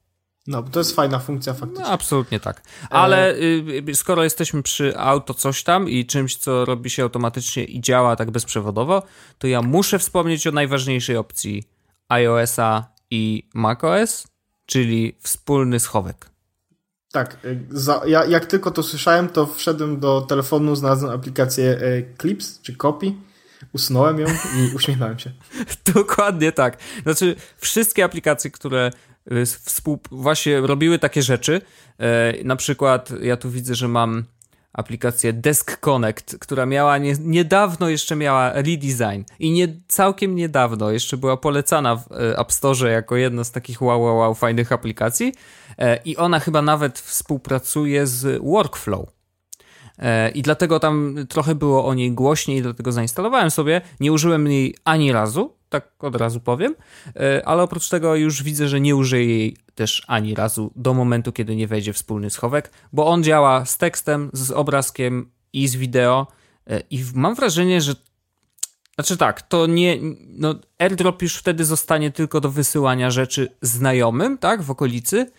[0.46, 1.84] No, bo to jest fajna funkcja faktycznie.
[1.84, 2.62] No, absolutnie tak.
[2.90, 7.64] Ale y, y, skoro jesteśmy przy auto coś tam i czymś, co robi się automatycznie
[7.64, 9.02] i działa tak bezprzewodowo,
[9.38, 11.62] to ja muszę wspomnieć o najważniejszej opcji
[12.08, 14.26] iOS-a i macOS,
[14.68, 16.30] czyli wspólny schowek.
[17.12, 22.14] Tak, y, za, ja, jak tylko to słyszałem, to wszedłem do telefonu, znalazłem aplikację y,
[22.20, 23.12] Clips czy Copy,
[23.72, 25.30] usunąłem ją i uśmiechnąłem się.
[25.94, 26.78] Dokładnie tak.
[27.02, 28.90] Znaczy, wszystkie aplikacje, które
[29.32, 31.60] y, współ, właśnie robiły takie rzeczy,
[31.98, 34.24] e, na przykład ja tu widzę, że mam
[34.72, 41.16] aplikację Desk Connect, która miała nie, niedawno jeszcze miała redesign i nie całkiem niedawno jeszcze
[41.16, 45.32] była polecana w e, App Store jako jedna z takich wow, wow, wow fajnych aplikacji
[45.78, 49.08] e, i ona chyba nawet współpracuje z Workflow.
[49.98, 53.80] E, I dlatego tam trochę było o niej głośniej, dlatego zainstalowałem sobie.
[54.00, 56.74] Nie użyłem jej ani razu, tak od razu powiem,
[57.16, 61.32] e, ale oprócz tego już widzę, że nie użyję jej też ani razu do momentu,
[61.32, 66.26] kiedy nie wejdzie wspólny schowek, bo on działa z tekstem, z obrazkiem i z wideo.
[66.66, 67.94] e, I mam wrażenie, że.
[68.94, 69.98] Znaczy tak, to nie.
[70.26, 75.30] No, airdrop już wtedy zostanie tylko do wysyłania rzeczy znajomym, tak, w okolicy.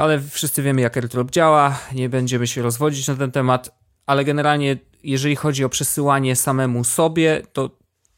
[0.00, 3.70] ale wszyscy wiemy, jak AirDrop działa, nie będziemy się rozwodzić na ten temat,
[4.06, 7.70] ale generalnie, jeżeli chodzi o przesyłanie samemu sobie, to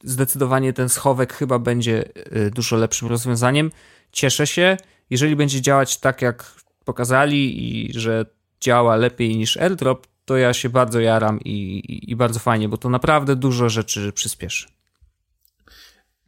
[0.05, 2.05] zdecydowanie ten schowek chyba będzie
[2.37, 3.71] y, dużo lepszym rozwiązaniem.
[4.13, 4.77] Cieszę się,
[5.11, 6.45] jeżeli będzie działać tak, jak
[6.85, 8.27] pokazali i że
[8.61, 12.77] działa lepiej niż AirDrop, to ja się bardzo jaram i, i, i bardzo fajnie, bo
[12.77, 14.69] to naprawdę dużo rzeczy przyspieszy.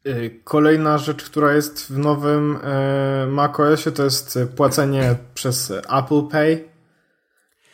[0.07, 6.65] Y, Kolejna rzecz, która jest w nowym e, macOSie, to jest płacenie przez Apple Pay.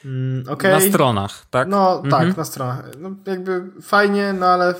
[0.04, 0.70] Mm, okej.
[0.72, 1.68] Na stronach, tak?
[1.68, 2.10] No Mhm.
[2.10, 2.84] tak, na stronach.
[2.98, 4.74] No, jakby fajnie, no ale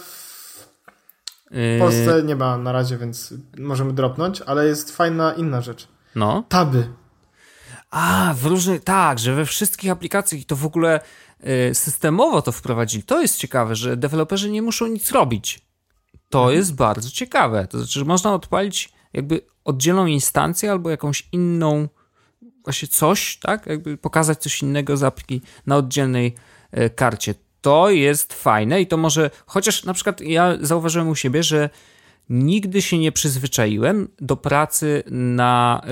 [1.50, 5.88] w Yy, Polsce nie ma na razie, więc możemy dropnąć, ale jest fajna inna rzecz.
[6.14, 6.44] no.
[6.48, 6.88] Taby.
[7.90, 11.00] A, w różnych, tak, że we wszystkich aplikacjach i to w ogóle
[11.70, 13.02] y, systemowo to wprowadzili.
[13.02, 15.60] To jest ciekawe, że deweloperzy nie muszą nic robić.
[16.30, 16.56] To Mhm.
[16.56, 17.66] jest bardzo ciekawe.
[17.66, 21.88] To znaczy, że można odpalić jakby oddzielną instancję albo jakąś inną,
[22.64, 23.66] właśnie coś, tak?
[23.66, 26.34] Jakby pokazać coś innego z apki na oddzielnej
[26.78, 27.34] y, karcie.
[27.66, 31.70] To jest fajne i to może, chociaż na przykład ja zauważyłem u siebie, że
[32.28, 35.82] nigdy się nie przyzwyczaiłem do pracy na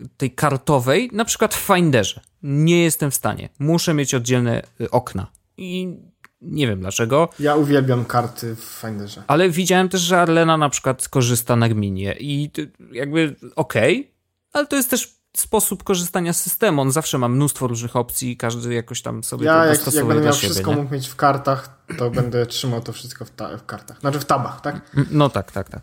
[0.00, 2.20] y, tej kartowej, na przykład w Finderze.
[2.42, 3.48] Nie jestem w stanie.
[3.58, 5.26] Muszę mieć oddzielne y, okna.
[5.56, 5.96] I
[6.40, 9.22] nie wiem dlaczego, Ja uwielbiam karty w Finderze.
[9.26, 12.50] ale widziałem też, że Arlena na przykład korzysta na gminie i
[12.92, 14.10] jakby okej,
[14.52, 16.82] ale to jest też sposób korzystania z systemu.
[16.82, 20.04] On zawsze ma mnóstwo różnych opcji, każdy jakoś tam sobie Ja to jak, jak dostosowuje
[20.14, 20.48] będę do miał siebie.
[20.48, 20.76] wszystko nie?
[20.76, 24.00] mógł mieć w kartach, to będę trzymał to wszystko w, ta, w kartach.
[24.00, 24.96] Znaczy w tabach, tak?
[25.10, 25.82] No tak, tak, tak.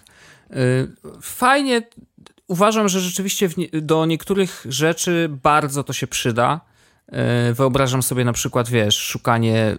[0.51, 1.81] Y, Fajnie.
[2.47, 6.61] Uważam, że rzeczywiście do niektórych rzeczy bardzo to się przyda.
[7.49, 9.77] Y, Wyobrażam sobie na przykład, wiesz, szukanie,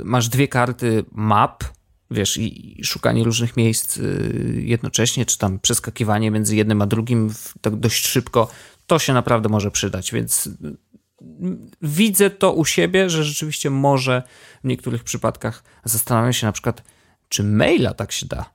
[0.00, 1.64] y, masz dwie karty map,
[2.10, 3.98] wiesz, i, i szukanie różnych miejsc
[4.54, 8.50] jednocześnie, czy tam przeskakiwanie między jednym a drugim tak dość szybko,
[8.90, 10.52] to się naprawdę może przydać, więc y,
[11.82, 14.22] widzę to u siebie, że rzeczywiście może
[14.64, 16.82] w niektórych przypadkach zastanawiam się na przykład,
[17.28, 18.50] czy maila tak się da.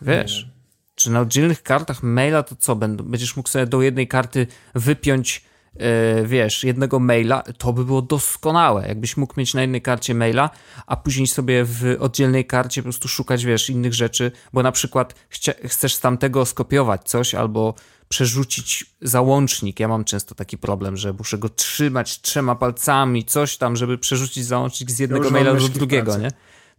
[0.00, 0.48] Wiesz,
[0.94, 5.44] czy na oddzielnych kartach maila to co, będziesz mógł sobie do jednej karty wypiąć,
[5.76, 10.50] e, wiesz, jednego maila, to by było doskonałe, jakbyś mógł mieć na jednej karcie maila,
[10.86, 15.14] a później sobie w oddzielnej karcie po prostu szukać, wiesz, innych rzeczy, bo na przykład
[15.64, 17.74] chcesz z tamtego skopiować coś albo
[18.08, 19.80] przerzucić załącznik.
[19.80, 24.46] Ja mam często taki problem, że muszę go trzymać trzema palcami, coś tam, żeby przerzucić
[24.46, 26.20] załącznik z jednego mam maila do drugiego, pracy.
[26.20, 26.30] nie?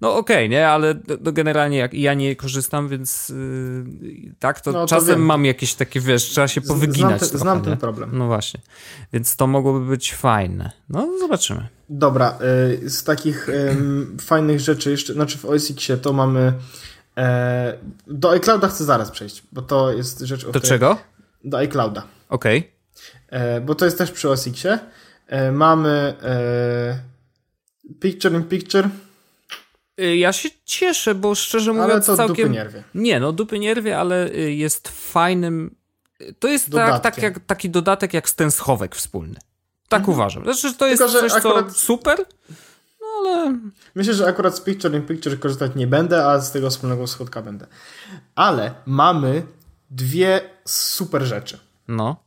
[0.02, 4.80] No okej, nie, ale do generalnie jak ja nie korzystam, więc yy, tak, to, No,
[4.82, 5.26] to czasem wiem.
[5.26, 8.10] mam jakieś takie, wiesz, trzeba się powyginać Znam, te, trochę, znam ten problem.
[8.18, 8.60] No właśnie,
[9.14, 10.72] więc to mogłoby być fajne.
[10.90, 11.68] No zobaczymy.
[11.90, 12.38] Dobra,
[12.84, 13.48] y, z takich
[14.22, 16.54] fajnych rzeczy jeszcze, znaczy w OS Xie to mamy
[17.18, 20.98] e, do iClouda chcę zaraz przejść, bo to jest rzecz o Do której- czego?
[21.45, 22.03] Do iClouda.
[22.29, 22.71] Okej.
[23.29, 24.79] E, bo to jest też przy OS Xie.
[25.27, 26.99] E, mamy e,
[27.99, 28.89] Picture in Picture,
[30.01, 32.36] Y, Ja się cieszę, bo szczerze mówiąc ale to całkiem...
[32.36, 32.84] dupy nie rwie.
[32.95, 35.75] Nie, no dupy nie rwie, ale y, jest fajnym...
[36.39, 39.36] To jest tak, tak jak, taki dodatek jak ten schowek wspólny.
[39.89, 40.43] Tak uważam.
[40.43, 41.19] Znaczy, że to jest Mhm.
[41.21, 42.25] Tylko, coś, co akurat- super,
[43.01, 43.58] no ale...
[43.95, 47.41] Myślę, że akurat z Picture in Picture korzystać nie będę, a z tego wspólnego schodka
[47.41, 47.67] będę.
[48.36, 49.43] Ale mamy
[49.89, 51.60] dwie super rzeczy.
[51.88, 52.24] No.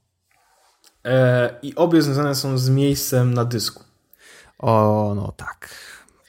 [1.04, 3.84] E, I obie związane są z miejscem na dysku.
[4.58, 5.68] O, no tak.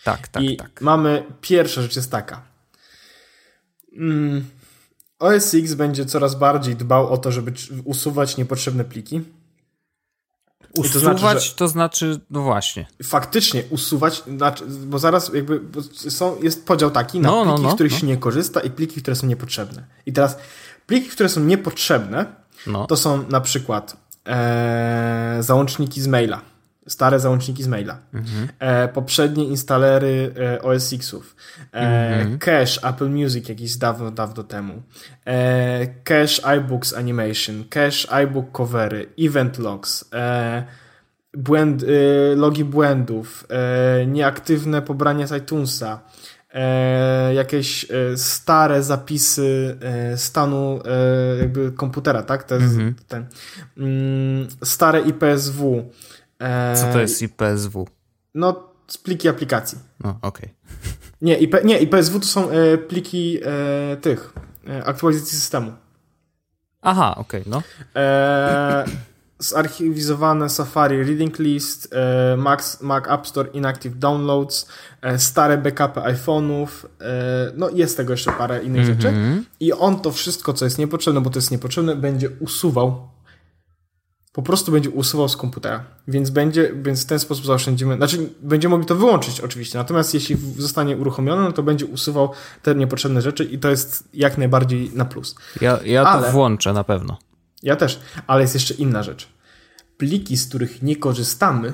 [0.04, 0.82] Tak, tak, I tak.
[0.82, 2.42] mamy, pierwsza rzecz jest taka.
[3.98, 4.46] Mm,
[5.20, 9.22] OS X będzie coraz bardziej dbał o to, żeby usuwać niepotrzebne pliki.
[10.76, 12.86] to Usuwać znaczy, to znaczy, no właśnie.
[13.04, 17.64] Faktycznie usuwać, znaczy, bo zaraz jakby bo są, jest podział taki na No, no, pliki,
[17.64, 17.98] no, z których no.
[18.00, 19.86] się nie korzysta i pliki, które są niepotrzebne.
[20.06, 20.38] I teraz
[20.90, 22.26] pliki, które są niepotrzebne,
[22.68, 22.88] No.
[22.88, 23.98] to są na przykład
[24.28, 26.42] e, załączniki z maila.
[26.88, 27.98] Stare załączniki z maila.
[28.14, 28.48] Mhm.
[28.60, 31.36] E, poprzednie instalery e, OS X-ów.
[31.74, 31.78] E,
[32.20, 32.40] Mhm.
[32.40, 34.82] Cache Apple Music jakiś dawno, dawno temu.
[35.26, 37.64] E, cache iBooks Animation.
[37.70, 39.10] Cache iBook covery.
[39.20, 40.06] Event logs.
[40.14, 40.64] E,
[41.34, 41.84] błęd,
[42.36, 43.48] logi błędów.
[44.08, 46.00] Nieaktywne pobranie z iTunesa.
[46.54, 52.44] E, jakieś e, stare zapisy e, stanu e, jakby komputera, tak?
[52.44, 52.96] Te, Mhm.
[53.08, 53.26] ten,
[53.78, 55.90] mm, stare IPSW.
[56.76, 57.88] Co to jest IPSW?
[58.36, 58.70] No,
[59.04, 59.78] pliki aplikacji.
[60.04, 60.54] No, okej.
[61.22, 62.48] Nie, IP, nie, IPSW to są
[62.88, 63.40] pliki
[64.02, 64.34] tych,
[64.86, 65.72] aktualizacji systemu.
[66.82, 67.64] Aha, okej, no.
[67.96, 68.86] E,
[69.40, 74.68] zarchiwizowane Safari Reading List, e, Mac, Mac App Store Inactive Downloads,
[75.02, 76.68] e, stare backupy iPhone'ów,
[77.02, 79.08] e, no jest tego jeszcze parę innych rzeczy.
[79.08, 79.46] Mhm.
[79.60, 83.10] I on to wszystko, co jest niepotrzebne, bo to jest niepotrzebne, będzie usuwał
[84.34, 85.84] po prostu będzie usuwał z komputera.
[86.08, 90.38] Więc będzie, więc w ten sposób zaoszczędzimy, znaczy będziemy mogli to wyłączyć oczywiście, natomiast jeśli
[90.58, 92.32] zostanie uruchomione, no to będzie usuwał
[92.64, 95.36] te niepotrzebne rzeczy i to jest jak najbardziej na plus.
[95.62, 97.18] Ja, ja to Ale- włączę na pewno.
[97.64, 99.28] Ja też, ale jest jeszcze inna rzecz.
[99.98, 101.74] Pliki, z których nie korzystamy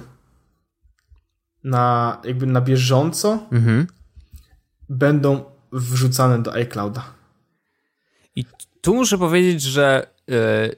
[1.64, 3.88] na jakby na bieżąco Mhm.
[4.90, 7.04] będą wrzucane do iClouda.
[8.36, 8.46] I
[8.82, 10.70] tu muszę powiedzieć, że e,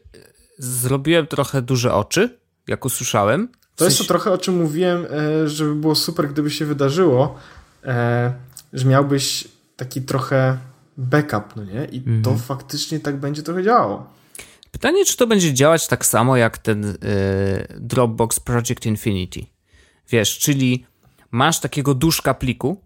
[0.58, 2.38] zrobiłem trochę duże oczy,
[2.68, 3.48] jak usłyszałem.
[3.76, 5.06] W To jest to sensie- trochę o czym mówiłem,
[5.46, 7.36] e, żeby było super, gdyby się wydarzyło,
[7.84, 8.34] e,
[8.74, 10.58] że miałbyś taki trochę
[10.98, 11.86] backup, no nie?
[11.86, 12.22] I Mhm.
[12.22, 14.17] to faktycznie tak będzie trochę działało.
[14.72, 16.96] Pytanie, czy to będzie działać tak samo jak ten e,
[17.80, 19.46] Dropbox Project Infinity.
[20.10, 20.86] Wiesz, czyli
[21.32, 22.82] masz takiego duszka pliku,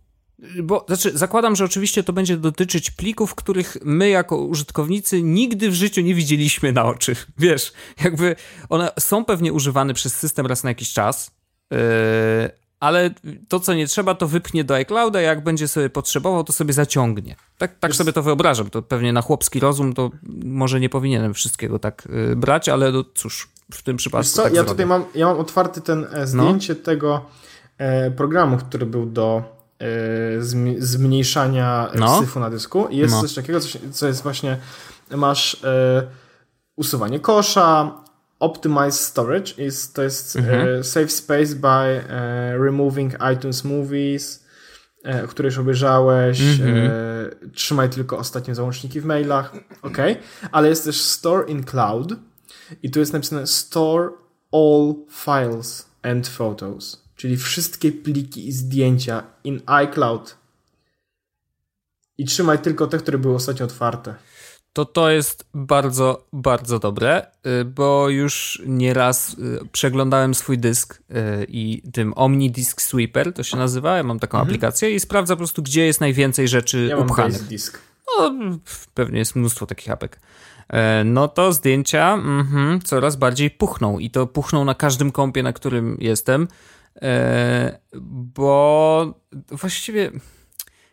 [0.63, 5.73] bo znaczy zakładam, że oczywiście to będzie dotyczyć plików, których my jako użytkownicy nigdy w
[5.73, 7.15] życiu nie widzieliśmy na oczy.
[7.37, 7.73] Wiesz,
[8.03, 8.35] jakby
[8.69, 11.31] one są pewnie używane przez system raz na jakiś czas,
[11.71, 11.77] yy,
[12.81, 13.09] ale
[13.47, 17.35] to, co nie trzeba, to wypchnie do iClouda, jak będzie sobie potrzebował, to sobie zaciągnie.
[17.57, 18.69] Tak, tak sobie to wyobrażam.
[18.69, 20.11] To pewnie na chłopski rozum to
[20.43, 24.43] może nie powinienem wszystkiego tak yy, brać, ale no cóż, w tym przypadku Wiesz co,
[24.43, 24.69] tak ja zrobię.
[24.69, 27.25] tutaj mam, ja mam otwarty ten e, zdjęcie tego
[27.77, 29.43] e, programu, który był do
[29.79, 29.85] e,
[30.41, 32.19] zm- zmniejszania No.
[32.19, 32.87] syfu na dysku.
[32.89, 33.21] I jest No.
[33.21, 34.57] coś takiego, co, co jest właśnie,
[35.15, 36.03] masz e,
[36.75, 37.91] usuwanie kosza,
[38.41, 40.67] optimize storage, jest, to jest Mhm.
[40.79, 44.45] e, save space by e, removing iTunes movies,
[45.03, 46.77] e, które już obejrzałeś, Mhm.
[46.77, 46.91] e,
[47.53, 49.97] trzymaj tylko ostatnie załączniki w mailach, ok,
[50.51, 52.13] ale jest też store in cloud
[52.83, 54.09] i tu jest napisane store
[54.51, 60.35] all files and photos, czyli wszystkie pliki i zdjęcia in iCloud
[62.17, 64.15] i trzymaj tylko te, które były ostatnio otwarte.
[64.73, 67.25] To to jest bardzo, bardzo dobre,
[67.61, 73.43] y, bo już nieraz y, przeglądałem swój dysk y, i tym Omni Disk Sweeper to
[73.43, 76.99] się nazywa, ja mam taką aplikację i sprawdza po prostu, gdzie jest najwięcej rzeczy Mhm.
[76.99, 77.47] Ja upchanych.
[78.19, 78.31] No,
[78.93, 80.19] pewnie jest mnóstwo takich apek.
[80.69, 85.53] E, No to zdjęcia mhm, coraz bardziej puchną i to puchną na każdym kompie, na
[85.53, 86.47] którym jestem,
[87.01, 87.79] e,
[88.33, 89.13] bo
[89.51, 90.11] właściwie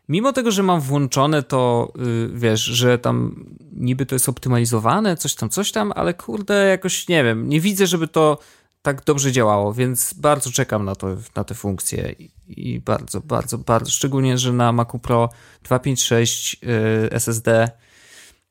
[0.08, 5.34] mimo tego, że mam włączone to, y, wiesz, że tam niby to jest optymalizowane, coś
[5.34, 8.38] tam, coś tam, ale kurde, jakoś nie wiem, nie widzę, żeby to
[8.82, 13.58] tak dobrze działało, więc bardzo czekam na, to, na te funkcje i, i bardzo, bardzo,
[13.58, 15.28] bardzo, szczególnie, że na Macu Pro
[15.62, 17.70] 256 y, SSD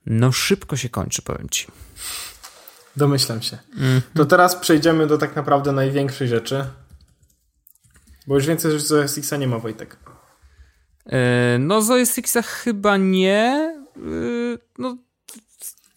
[0.07, 1.67] no szybko się kończy, powiem ci.
[2.95, 3.57] Domyślam się.
[3.73, 4.01] Mhm.
[4.15, 6.65] To teraz przejdziemy do tak naprawdę największej rzeczy.
[8.27, 9.97] Bo już więcej rzeczy z OS Xa nie ma, Wojtek.
[11.09, 13.73] E, No z OS Xa chyba nie.
[13.97, 14.97] Y, No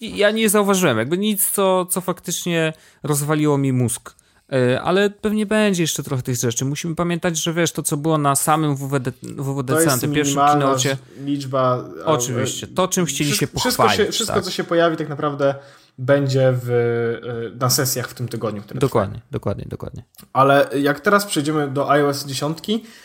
[0.00, 4.14] ja nie zauważyłem, jakby nic, co, co faktycznie rozwaliło mi mózg.
[4.52, 6.64] E, Ale pewnie będzie jeszcze trochę tych rzeczy.
[6.64, 10.96] Musimy pamiętać, że wiesz, to co było na samym WWD, WWDC, na tym pierwszym kinocie.
[11.24, 11.84] liczba.
[12.04, 13.74] Oczywiście, to czym chcieli się pochwalić.
[13.76, 14.44] Wszystko, się, wszystko tak.
[14.44, 15.54] co się pojawi, tak naprawdę
[15.98, 18.62] będzie w, na sesjach w tym tygodniu.
[18.62, 20.02] Które Dokładnie, dokładnie, dokładnie.
[20.16, 20.30] trwają.
[20.32, 22.58] Ale jak teraz przejdziemy do iOS 10,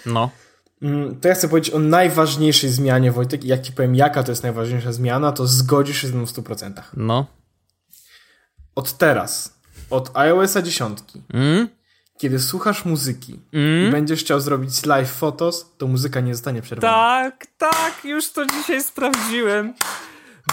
[0.06, 0.30] No.
[0.82, 3.44] Mm, to ja chcę powiedzieć o najważniejszej zmianie, Wojtek.
[3.44, 6.30] I jak ci powiem, jaka to jest najważniejsza zmiana, to zgodzisz się ze mną w
[6.34, 6.72] 100%.
[6.98, 7.26] No.
[8.76, 9.60] Od teraz,
[9.90, 11.00] od iOS 10,
[11.34, 11.68] Mm?
[12.18, 13.88] kiedy słuchasz muzyki Mm?
[13.88, 16.94] i będziesz chciał zrobić live photos, to muzyka nie zostanie przerwana.
[16.94, 19.74] Tak, tak, już to dzisiaj sprawdziłem.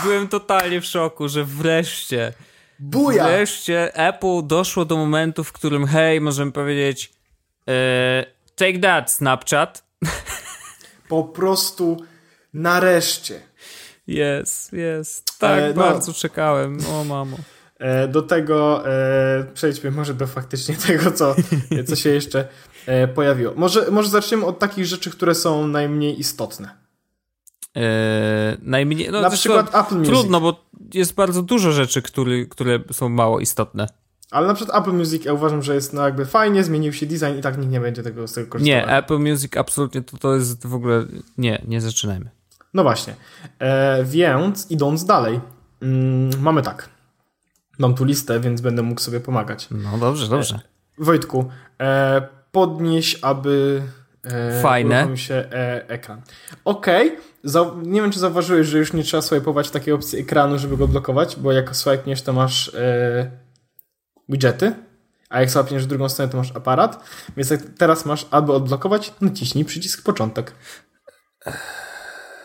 [0.02, 2.32] Byłem totalnie w szoku, że wreszcie,
[2.78, 3.24] Buja!
[3.24, 7.12] wreszcie Apple doszło do momentu, w którym hej, możemy powiedzieć
[7.68, 8.24] e,
[8.56, 9.84] take that Snapchat.
[11.08, 11.96] Po prostu
[12.54, 13.40] nareszcie.
[14.06, 15.38] Jest, jest.
[15.38, 15.74] Tak, E, no.
[15.74, 16.78] bardzo czekałem.
[16.92, 17.36] O mamo.
[17.78, 21.34] E, Do tego e, przejdźmy może do faktycznie tego, co,
[21.86, 22.48] co się jeszcze
[22.86, 23.52] e, pojawiło.
[23.56, 26.82] Może, może zaczniemy od takich rzeczy, które są najmniej istotne.
[27.76, 30.12] E, najmniej, no, Na przykład Apple Music.
[30.12, 33.86] Trudno, bo jest bardzo dużo rzeczy, który, które są mało istotne.
[34.32, 37.38] Ale na przykład Apple Music ja uważam, że jest no jakby fajnie, zmienił się design
[37.38, 38.76] i tak nikt nie będzie tego, z tego korzystał.
[38.76, 41.04] Nie, Apple Music absolutnie to, to jest w ogóle.
[41.38, 42.30] Nie, nie zaczynajmy.
[42.74, 43.14] No właśnie.
[43.58, 45.40] E, więc idąc dalej,
[45.82, 46.88] mm, mamy tak.
[47.78, 49.68] Mam tu listę, więc będę mógł sobie pomagać.
[49.70, 50.60] No dobrze, dobrze.
[50.98, 52.22] Wojtku, e,
[52.52, 53.82] podnieś, aby
[54.24, 55.16] e, Fajne.
[55.16, 56.22] się e, ekran.
[56.64, 60.76] Okej, Zau- nie wiem, czy zauważyłeś, że już nie trzeba swipe'ować takiej opcji ekranu, żeby
[60.76, 63.30] go blokować, bo jak swipe'niesz, to masz e,
[64.28, 64.74] widgety,
[65.28, 67.04] a jak złapiesz w drugą stronę, to masz aparat,
[67.36, 70.54] więc jak teraz masz, aby odblokować, naciśnij przycisk początek.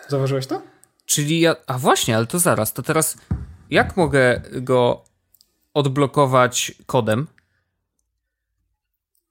[0.07, 0.61] Zauważyłeś to?
[1.05, 3.17] Czyli ja, a właśnie, ale to zaraz, to teraz
[3.69, 5.03] jak mogę go
[5.73, 7.27] odblokować kodem?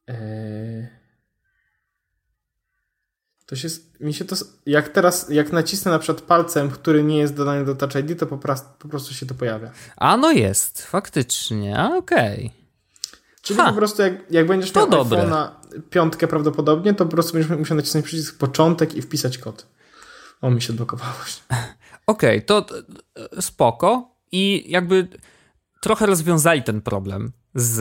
[0.06, 0.95] Eee...
[3.46, 3.68] To się,
[4.00, 4.36] mi się to,
[4.66, 8.26] jak teraz, jak nacisnę na przykład palcem, który nie jest dodany do Touch ID, to
[8.26, 9.70] po prostu, po prostu się to pojawia.
[9.96, 12.52] A no jest, faktycznie, a okej.
[13.42, 13.68] Czyli Ha.
[13.70, 15.48] po prostu jak, jak będziesz To miał iPhone'a
[15.90, 19.66] piątkę prawdopodobnie, to po prostu będziesz musiał nacisnąć przycisk początek i wpisać kod.
[20.40, 21.14] O, mi się odblokowało.
[22.06, 22.66] Okej, to
[23.36, 25.08] e, spoko i jakby
[25.80, 27.80] trochę rozwiązali ten problem, z,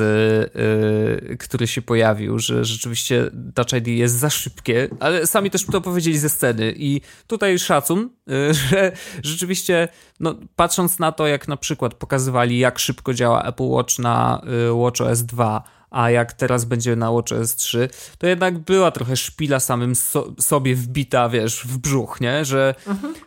[1.31, 5.81] y, który się pojawił, że rzeczywiście Touch ID jest za szybkie, ale sami też to
[5.81, 8.91] powiedzieli ze sceny i tutaj szacun, y, że
[9.23, 9.87] rzeczywiście
[10.19, 14.81] no, patrząc na to, jak na przykład pokazywali, jak szybko działa Apple Watch na y,
[14.81, 19.95] WatchOS 2, a jak teraz będzie na WatchOS 3, to jednak była trochę szpila samym
[19.95, 22.45] so, sobie wbita, wiesz, w brzuch, nie?
[22.45, 22.75] Że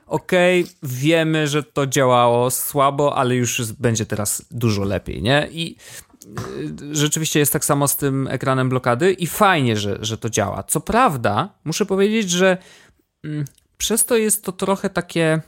[0.07, 5.49] okej, wiemy, że to działało słabo, ale już będzie teraz dużo lepiej, nie?
[5.53, 5.77] I
[6.93, 10.63] rzeczywiście jest tak samo z tym ekranem blokady i fajnie, że, że to działa.
[10.63, 12.59] Co prawda, muszę powiedzieć, że
[13.25, 13.45] mm,
[13.79, 15.41] przez to jest to trochę takie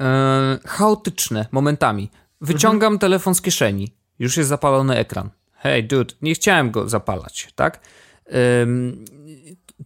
[0.00, 2.10] e, chaotyczne momentami.
[2.40, 5.30] Wyciągam telefon z kieszeni, już jest zapalony ekran.
[5.52, 7.80] Hej, dude, nie chciałem go zapalać, tak?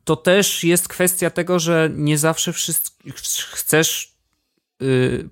[0.05, 4.20] To też jest kwestia tego, że nie zawsze wszystk- ch- chcesz y,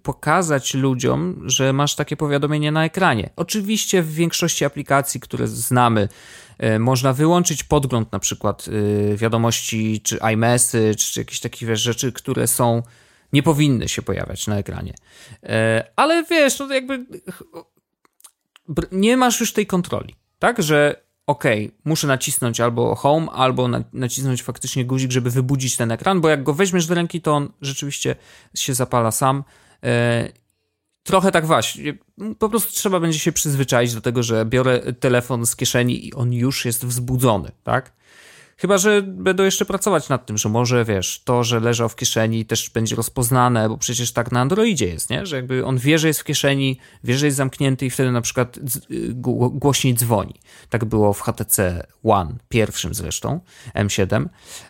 [0.03, 3.31] pokazać ludziom, że masz takie powiadomienie na ekranie.
[3.37, 6.09] Oczywiście w większości aplikacji, które znamy,
[6.65, 12.47] y, można wyłączyć podgląd na przykład y, wiadomości, czy iMessage, czy jakieś takie rzeczy, które
[12.47, 12.83] są
[13.33, 14.95] nie powinny się pojawiać na ekranie.
[15.97, 17.07] Ale wiesz, no to jakby
[18.93, 20.63] nie masz już tej kontroli, tak?
[20.63, 26.21] Że okej, muszę nacisnąć albo home, albo na, nacisnąć faktycznie guzik, żeby wybudzić ten ekran,
[26.21, 28.17] bo jak go weźmiesz do ręki, to on rzeczywiście
[28.55, 29.45] się zapala sam.
[29.85, 30.29] E,
[31.03, 31.95] trochę tak właśnie.
[32.39, 36.33] Po prostu trzeba będzie się przyzwyczaić do tego, że biorę telefon z kieszeni i on
[36.33, 37.93] już jest wzbudzony, tak?
[38.61, 42.45] Chyba, że będą jeszcze pracować nad tym, że może wiesz, to, że leżał w kieszeni
[42.47, 45.27] też będzie rozpoznane, bo przecież tak na Androidzie jest, nie?
[45.27, 48.21] Że jakby on wie, że jest w kieszeni, wie, że jest zamknięty i wtedy na
[48.21, 50.35] przykład y, gło- głośniej dzwoni.
[50.69, 53.41] Tak było w HTC One, pierwszym zresztą,
[53.75, 54.27] M7.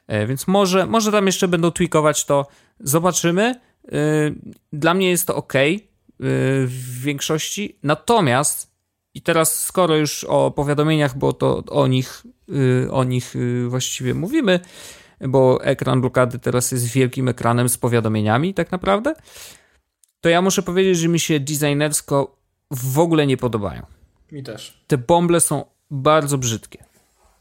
[0.06, 2.46] E, Więc może, może tam jeszcze będą tweakować to.
[2.80, 3.60] Zobaczymy.
[3.84, 4.34] Y,
[4.72, 5.52] Dla mnie jest to ok
[6.66, 7.78] w większości.
[7.82, 8.77] Natomiast
[9.18, 12.22] i teraz, skoro już o powiadomieniach, bo to o nich,
[12.84, 14.60] y, o nich y, właściwie mówimy,
[15.20, 19.14] bo ekran blokady teraz jest wielkim ekranem z powiadomieniami, tak naprawdę,
[20.20, 22.36] to ja muszę powiedzieć, że mi się designersko
[22.70, 23.86] w ogóle nie podobają.
[24.32, 24.84] Mi też.
[24.86, 26.84] Te bąble są bardzo brzydkie.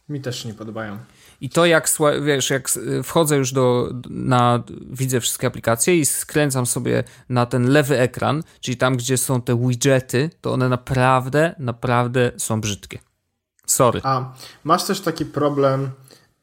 [0.10, 0.98] Mi też się nie podobają.
[1.42, 1.90] I to jak,
[2.22, 2.70] wiesz, jak
[3.04, 8.78] wchodzę już do, na, widzę wszystkie aplikacje i skręcam sobie na ten lewy ekran, czyli
[8.78, 13.00] tam, gdzie są te widgety, to one naprawdę, naprawdę są brzydkie.
[13.66, 14.02] Sorry.
[14.04, 14.34] A
[14.64, 15.90] masz też taki problem,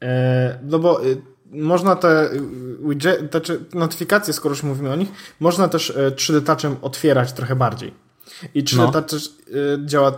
[0.01, 2.41] e, no bo y, można te, y,
[2.81, 3.39] widget, te
[3.73, 5.09] notyfikacje, skoro już mówimy o nich,
[5.39, 8.04] można też e, 3D Touchem otwierać trochę bardziej.
[8.53, 9.01] I 3D No.
[9.01, 10.11] Też, y, działa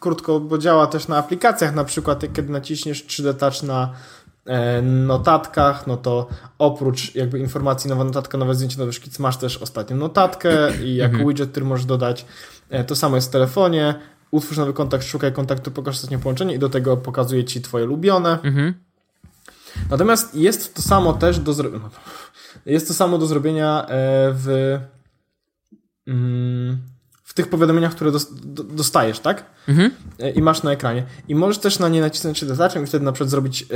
[0.00, 3.92] krótko, bo działa też na aplikacjach, na przykład jak- kiedy naciśniesz 3D Touch na
[4.46, 6.26] e, notatkach, no to
[6.58, 11.16] oprócz jakby informacji nowa notatka, nowe zdjęcie, nowy szkic, masz też ostatnią notatkę i jako
[11.28, 12.26] widget, który możesz dodać.
[12.70, 13.94] E, To samo jest w telefonie.
[14.30, 18.38] Utwórz nowy kontakt, szukaj kontaktu, pokaż ostatnie połączenie i do tego pokazuje ci twoje ulubione.
[18.42, 18.74] Mhm.
[19.90, 21.90] Natomiast jest to samo też do zrobienia.
[22.66, 23.86] Jest to samo do zrobienia e,
[24.32, 24.78] w,
[26.06, 26.95] mm, w
[27.36, 29.44] tych powiadomieniach, które dos- do- dostajesz, tak?
[29.68, 29.90] Mhm.
[30.20, 31.06] E, I masz na ekranie.
[31.28, 33.66] I możesz też na nie nacisnąć 3D Touchem i wtedy na przykład zrobić e,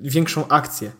[0.00, 0.92] większą akcję.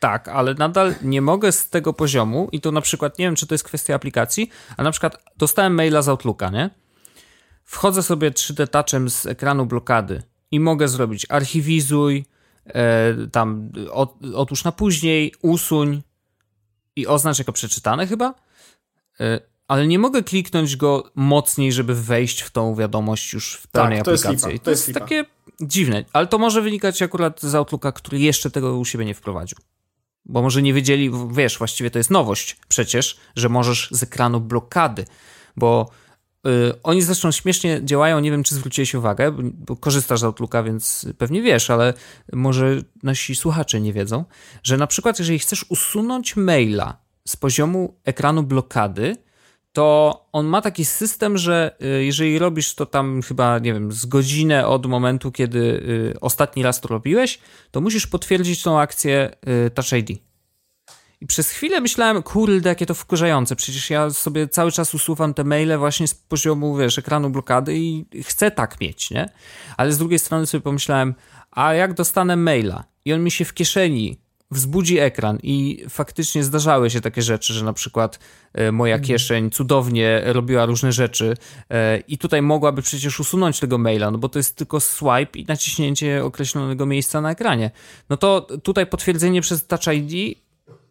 [0.00, 3.46] Tak, ale nadal nie mogę z tego poziomu i to na przykład, nie wiem, czy
[3.46, 6.70] to jest kwestia aplikacji, a na przykład dostałem maila z Outlooka, nie?
[7.64, 12.24] Wchodzę sobie 3D Touchem z ekranu blokady i mogę zrobić archiwizuj,
[12.66, 16.02] e, tam od, otóż na później, usuń
[16.96, 18.34] i oznacz jako przeczytane chyba,
[19.68, 24.10] ale nie mogę kliknąć go mocniej, żeby wejść w tą wiadomość już w pełnej to
[24.10, 24.52] jest aplikacji.
[24.52, 25.24] lipa, I to to jest jest takie
[25.60, 29.58] dziwne, ale to może wynikać akurat z Outlooka, który jeszcze tego u siebie nie wprowadził.
[30.24, 35.04] Bo może nie wiedzieli, wiesz, właściwie to jest nowość przecież, że możesz z ekranu blokady,
[35.56, 35.90] bo
[36.46, 40.62] y, oni zresztą śmiesznie działają, nie wiem, czy zwróciłeś uwagę, bo, bo korzystasz z Outlooka,
[40.62, 41.94] więc pewnie wiesz, ale
[42.32, 44.24] może nasi słuchacze nie wiedzą,
[44.62, 46.96] że na przykład jeżeli chcesz usunąć maila
[47.28, 49.16] z poziomu ekranu blokady,
[49.72, 54.06] to on ma taki system, że y, jeżeli robisz to tam chyba, nie wiem, z
[54.06, 57.38] godzinę od momentu, kiedy y, ostatni raz to robiłeś,
[57.70, 59.30] to musisz potwierdzić tą akcję
[59.66, 60.28] y, Touch ID.
[61.20, 65.44] I przez chwilę myślałem, kurde, jakie to wkurzające, przecież ja sobie cały czas usuwam te
[65.44, 69.28] maile właśnie z poziomu, wiesz, ekranu blokady i chcę tak mieć, nie?
[69.76, 71.14] Ale z drugiej strony sobie pomyślałem,
[71.50, 74.20] a jak dostanę maila i on mi się w kieszeni
[74.50, 78.18] wzbudzi ekran i faktycznie zdarzały się takie rzeczy, że na przykład
[78.54, 79.08] e, moja Mhm.
[79.08, 81.36] kieszeń cudownie robiła różne rzeczy
[81.70, 85.44] e, i tutaj mogłaby przecież usunąć tego maila, no bo to jest tylko swipe i
[85.44, 87.70] naciśnięcie określonego miejsca na ekranie.
[88.10, 90.38] No to tutaj potwierdzenie przez Touch ID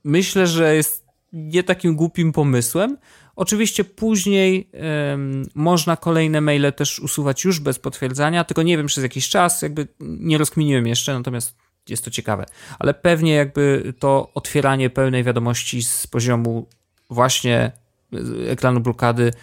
[0.04, 2.98] myślę, że jest nie takim głupim pomysłem.
[3.36, 9.04] Oczywiście później em, można kolejne maile też usuwać już bez potwierdzania, tylko nie wiem przez
[9.04, 11.56] jakiś czas, jakby nie rozkminiłem jeszcze, natomiast
[11.90, 12.46] jest to ciekawe.
[12.80, 16.68] Ale pewnie jakby to otwieranie pełnej wiadomości z poziomu
[17.10, 17.72] właśnie
[18.14, 19.34] y, ekranu blokady,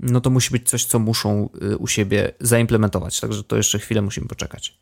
[0.00, 3.20] no to musi być coś, co muszą y, u siebie zaimplementować.
[3.20, 4.78] Także to jeszcze chwilę musimy poczekać.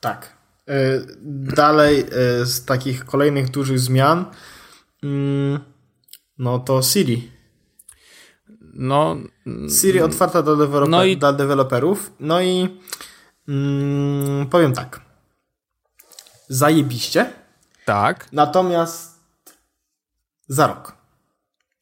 [0.00, 0.36] Tak.
[0.68, 0.72] Y,
[1.56, 2.04] Dalej
[2.44, 4.24] z takich kolejnych dużych zmian,
[5.02, 5.60] mm,
[6.38, 7.30] no to Siri.
[8.74, 9.16] No,
[9.80, 12.12] Siri otwarta dla, deweloper, No i- dla deweloperów.
[12.20, 12.68] No i
[13.48, 15.00] mm, powiem tak.
[16.52, 17.32] Zajebiście.
[17.84, 18.28] tak.
[18.32, 19.20] Natomiast
[20.48, 20.96] za rok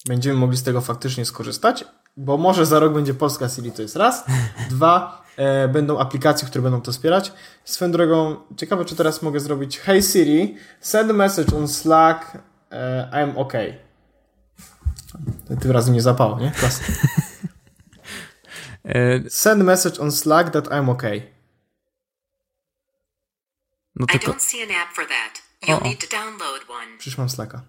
[0.07, 1.85] będziemy mogli z tego faktycznie skorzystać,
[2.17, 4.25] bo może za rok będzie polska Siri, to jest raz.
[4.71, 7.33] Dwa, e, będą aplikacje, które będą to wspierać.
[7.65, 12.39] Swoją drogą, ciekawe, czy teraz mogę zrobić Hey Siri, send message on Slack,
[12.71, 13.53] e, I'm OK.
[15.61, 16.51] Tym razem nie zapało, nie?
[16.61, 16.83] Klasy.
[18.85, 21.03] E, Send message on Slack that I'm OK.
[24.01, 25.43] No I tylko, don't see an app for that.
[25.69, 26.99] You'll need to download one.
[26.99, 27.63] Przecież mam Slacka.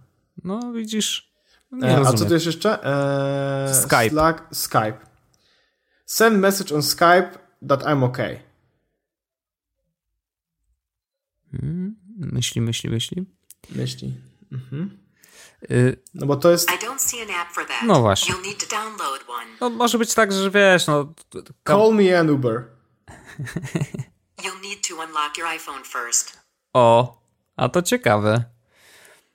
[0.44, 1.32] no widzisz.
[1.72, 2.84] Nie E, a co tu jest jeszcze?
[2.86, 4.10] E, Skype.
[4.10, 4.98] Slack, Skype.
[6.06, 7.30] Send message on Skype
[7.68, 8.18] that I'm OK.
[11.54, 13.26] Mm, Myśli, myśli, myśli.
[13.70, 14.14] Myśli.
[15.72, 16.70] Y, No bo to jest.
[16.72, 17.84] I don't see an app for that.
[17.84, 18.34] No właśnie.
[18.36, 19.46] You'll need to download one.
[19.62, 21.14] No może być tak, że wiesz, no...
[21.68, 22.64] Call me an Uber.
[24.44, 26.38] You'll need to unlock your iPhone first.
[26.74, 27.18] O,
[27.58, 28.46] a to ciekawe.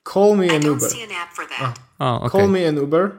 [0.03, 0.89] Call me I an don't Uber.
[0.89, 1.79] see an app for that.
[1.99, 2.31] O, okej.
[2.31, 3.11] Call me an Uber.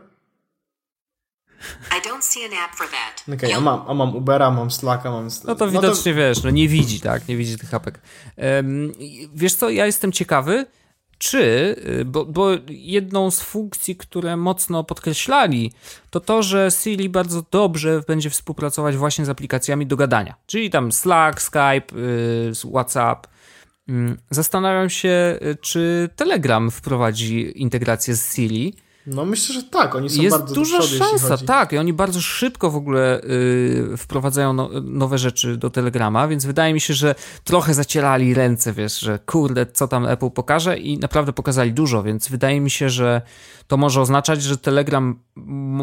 [1.90, 3.24] I don't see an app for that.
[3.28, 5.28] Okej, a, You'll- mam, a mam Ubera, mam Slacka, mam.
[5.44, 7.28] No to widocznie wiesz, no nie widzi, tak?
[7.28, 8.00] Nie widzi tych apek.
[8.98, 10.66] I wiesz co, ja jestem ciekawy,
[11.18, 11.38] czy,
[12.00, 15.72] y, bo, bo jedną z funkcji, które mocno podkreślali,
[16.10, 20.34] to to, że Siri bardzo dobrze będzie współpracować właśnie z aplikacjami do gadania.
[20.46, 23.26] Czyli tam Slack, Skype, y, WhatsApp.
[23.88, 28.74] Mm, Zastanawiam się, y, czy Telegram wprowadzi integrację z Siri.
[29.06, 31.72] No myślę, że tak, oni są Jest bardzo duża do przodu, szansa, tak.
[31.72, 36.74] I oni bardzo szybko w ogóle y, wprowadzają no, nowe rzeczy do Telegrama, więc wydaje
[36.74, 41.32] mi się, że trochę zacierali ręce, wiesz, że kurde, co tam Apple pokaże i naprawdę
[41.32, 43.22] pokazali dużo, więc wydaje mi się, że
[43.66, 45.20] to może oznaczać, że Telegram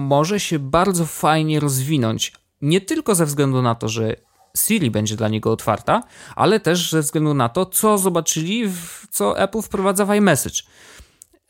[0.02, 2.34] może się bardzo fajnie rozwinąć.
[2.62, 4.16] Nie tylko ze względu na to, że
[4.56, 6.04] Siri będzie dla niego otwarta,
[6.36, 10.64] ale też ze względu na to, co zobaczyli, w, co Apple wprowadza w iMessage.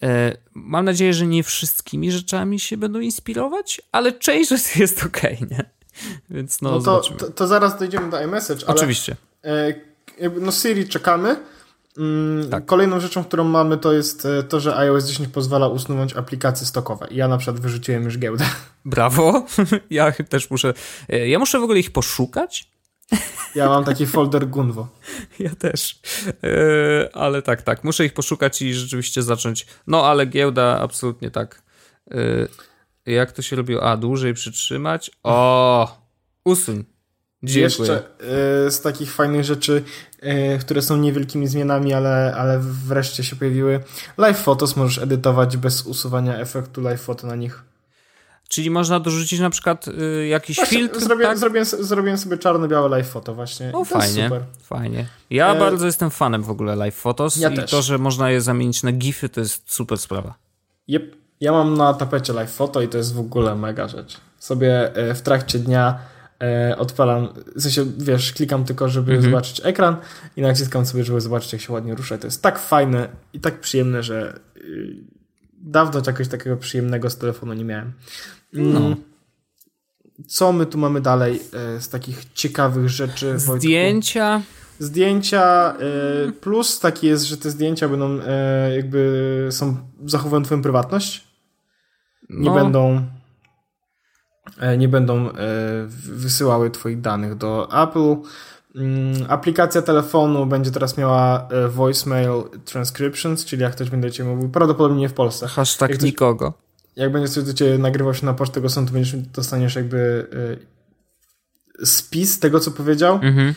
[0.03, 5.37] E, Mam nadzieję, że nie wszystkimi rzeczami się będą inspirować, ale część rzeczy jest okej,
[5.51, 5.65] nie?
[6.29, 9.15] Więc no, No to, to, to zaraz dojdziemy do iMessage, Oczywiście.
[9.43, 9.73] e,
[10.41, 11.35] no Siri czekamy.
[11.97, 12.65] Mm, Tak.
[12.65, 17.07] Kolejną rzeczą, którą mamy, to jest e, to, że iOS 10 pozwala usunąć aplikacje stokowe.
[17.11, 18.45] Ja na przykład wyrzuciłem już giełdę.
[18.85, 19.45] Brawo.
[19.89, 20.73] Ja też muszę.
[21.09, 22.67] Ja muszę w ogóle ich poszukać.
[23.55, 24.87] Ja mam taki folder Gunwo.
[25.39, 25.99] Ja też.
[26.43, 27.83] E, Ale tak, tak.
[27.83, 29.67] Muszę ich poszukać i rzeczywiście zacząć.
[29.87, 31.61] No, ale giełda absolutnie tak.
[32.11, 32.47] E,
[33.11, 33.83] Jak to się robiło?
[33.83, 35.11] A, dłużej przytrzymać.
[35.23, 35.97] O!
[36.45, 36.83] Usuń.
[37.43, 37.89] Dziękuję.
[37.91, 38.03] Jeszcze
[38.65, 39.83] e, z takich fajnych rzeczy,
[40.59, 43.79] które są niewielkimi zmianami, ale, ale wreszcie się pojawiły.
[44.17, 47.63] Live Photos możesz edytować bez usuwania efektu live photo na nich.
[48.55, 50.99] Czyli można dorzucić na przykład y, jakiś Właśnie filtr.
[50.99, 51.37] zrobiłem, tak?
[51.37, 53.65] zrobiłem, zrobiłem sobie czarno-białe live photo właśnie.
[53.73, 54.29] O, I to jest fajnie,
[54.63, 55.05] fajnie.
[55.29, 57.71] Ja E, bardzo jestem fanem w ogóle live photos Ja i też.
[57.71, 60.33] to, że można je zamienić na gify, to jest super sprawa.
[60.89, 61.15] Yep.
[61.41, 64.17] Ja mam na tapecie live photo i to jest w ogóle mega rzecz.
[64.39, 65.99] Sobie e, w trakcie dnia
[66.43, 69.31] e, odpalam, w sensie, wiesz, klikam tylko, żeby Mhm.
[69.31, 69.95] zobaczyć ekran
[70.37, 72.15] i naciskam sobie, żeby zobaczyć, jak się ładnie rusza.
[72.15, 74.95] I to jest tak fajne i tak przyjemne, że y,
[75.65, 77.93] dawno czegoś takiego przyjemnego z telefonu nie miałem.
[78.53, 78.95] Mm, No.
[80.27, 83.33] Co my tu mamy dalej e, z takich ciekawych rzeczy?
[83.37, 83.57] Wojtku?
[83.57, 84.41] Zdjęcia.
[84.79, 85.73] Zdjęcia
[86.27, 91.27] e, plus taki jest, że te zdjęcia będą e, jakby są zachowują twoją prywatność.
[92.29, 93.01] Nie No, będą
[94.77, 95.29] nie będą
[96.03, 98.15] wysyłały twoich danych do Apple.
[98.75, 104.49] Mm, Aplikacja telefonu będzie teraz miała e, voicemail transcriptions, czyli jak ktoś będzie cię mówił,
[104.49, 105.47] prawdopodobnie nie w Polsce.
[105.47, 106.53] Hashtag Jak ktoś- nikogo.
[106.95, 110.27] Jak będzie coś do ciebie nagrywał się na pocztę głosu, to będziesz, dostaniesz jakby
[111.81, 113.13] e, spis tego, co powiedział.
[113.15, 113.53] Mhm.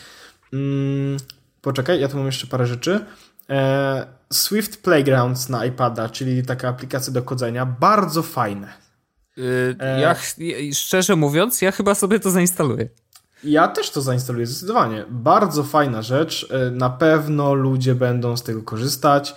[0.53, 1.17] Mm,
[1.61, 3.05] Poczekaj, ja tu mam jeszcze parę rzeczy.
[3.49, 8.73] E, Swift Playgrounds na iPada, czyli taka aplikacja do kodzenia, bardzo fajne.
[9.37, 10.15] Yy, ja,
[10.73, 12.89] szczerze mówiąc, ja chyba sobie to zainstaluję.
[13.43, 15.05] Ja też to zainstaluję zdecydowanie.
[15.09, 16.47] Bardzo fajna rzecz.
[16.51, 19.35] E, Na pewno ludzie będą z tego korzystać.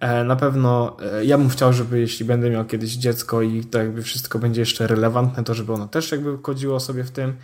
[0.00, 3.78] E, Na pewno e, ja bym chciał, żeby jeśli będę miał kiedyś dziecko i to
[3.78, 7.36] jakby wszystko będzie jeszcze relevantne, to żeby ono też jakby chodziło sobie w tym.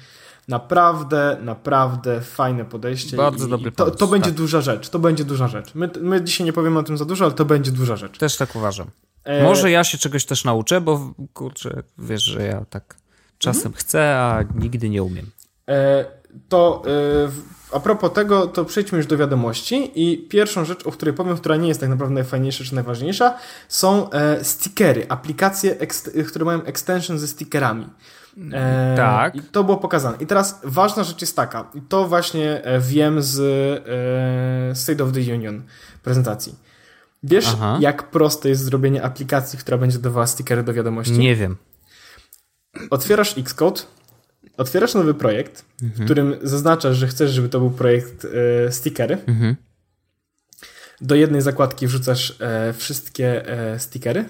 [0.48, 3.16] Naprawdę, naprawdę fajne podejście.
[3.16, 4.36] Bardzo i, dobry i to, pomysł, to będzie tak.
[4.38, 4.88] duża rzecz.
[4.88, 5.74] To będzie duża rzecz.
[5.74, 8.18] My, my dzisiaj nie powiemy o tym za dużo, ale to będzie duża rzecz.
[8.18, 8.86] Też tak uważam.
[9.24, 12.96] E, Może ja się czegoś też nauczę, bo kurczę, wiesz, że ja tak
[13.38, 13.74] czasem Mhm.
[13.74, 15.26] chcę, a nigdy nie umiem.
[15.70, 16.04] E,
[16.48, 17.30] To e,
[17.72, 21.56] a propos tego, to przejdźmy już do wiadomości i pierwszą rzecz, o której powiem, która
[21.56, 23.34] nie jest tak naprawdę najfajniejsza czy najważniejsza,
[23.68, 25.76] są e, stickery, aplikacje,
[26.28, 27.86] które mają extension ze stickerami.
[28.52, 29.34] E, Tak.
[29.34, 30.16] I to było pokazane.
[30.20, 33.38] I teraz ważna rzecz jest taka, i to właśnie wiem z
[34.72, 35.62] e, State of the Union
[36.02, 36.54] prezentacji.
[37.22, 37.78] Wiesz, Aha.
[37.80, 41.18] jak proste jest zrobienie aplikacji, która będzie dawała stickery do wiadomości?
[41.18, 41.56] Nie wiem.
[42.90, 43.80] Otwierasz Xcode,
[44.56, 48.24] otwierasz nowy projekt, w którym zaznaczasz, że chcesz, żeby to był projekt
[48.66, 49.18] e, stickery.
[49.26, 49.56] Mhm.
[51.00, 54.24] Do jednej zakładki wrzucasz e, wszystkie e, stickery,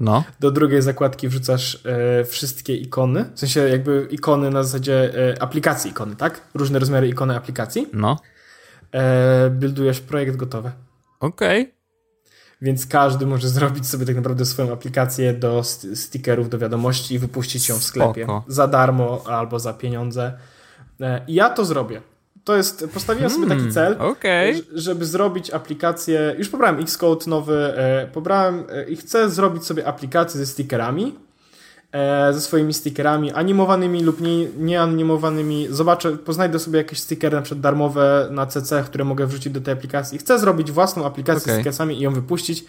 [0.00, 5.42] No, do drugiej zakładki wrzucasz e, wszystkie ikony, w sensie jakby ikony na zasadzie e,
[5.42, 6.40] aplikacji ikony, tak?
[6.54, 7.86] Różne rozmiary ikony aplikacji.
[7.92, 8.18] no.
[8.94, 10.70] E, buildujesz projekt gotowy.
[11.20, 11.74] Okej.
[12.62, 17.18] Więc każdy może zrobić sobie tak naprawdę swoją aplikację do st- stickerów, do wiadomości i
[17.18, 18.24] wypuścić ją w sklepie.
[18.24, 18.44] Spoko.
[18.48, 20.32] Za darmo albo za pieniądze.
[21.00, 22.00] E, I ja to zrobię.
[22.44, 24.54] To jest, postawiłem sobie taki cel, Hmm, okej.
[24.56, 26.34] ż- żeby zrobić aplikację.
[26.38, 31.14] Już pobrałem Xcode nowy, e, pobrałem e, i chcę zrobić sobie aplikację ze stickerami.
[31.92, 35.66] E, ze swoimi stickerami animowanymi lub nie, nieanimowanymi.
[35.70, 39.74] Zobaczę, poznajdę sobie jakieś stickery na przykład darmowe na CC, które mogę wrzucić do tej
[39.74, 40.18] aplikacji.
[40.18, 41.54] Chcę zrobić własną aplikację Okej.
[41.54, 42.64] z stickersami i ją wypuścić.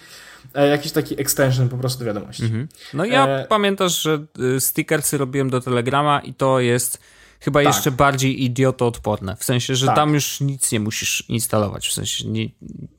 [0.53, 2.43] E, jakiś taki extension po prostu do wiadomości.
[2.43, 2.67] Mhm.
[2.93, 6.99] No ja E, pamiętasz, że y, stickersy robiłem do Telegrama i to jest
[7.41, 7.73] chyba Tak.
[7.75, 9.35] jeszcze bardziej idiotoodporne.
[9.35, 9.95] W sensie, że Tak.
[9.95, 11.87] tam już nic nie musisz instalować.
[11.87, 12.49] W sensie nie,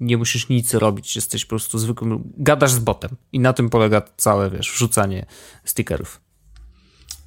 [0.00, 1.16] nie musisz nic robić.
[1.16, 2.32] Jesteś po prostu zwykłym...
[2.36, 3.10] Gadasz z botem.
[3.32, 5.26] I na tym polega całe, wiesz, wrzucanie
[5.64, 6.20] stickerów.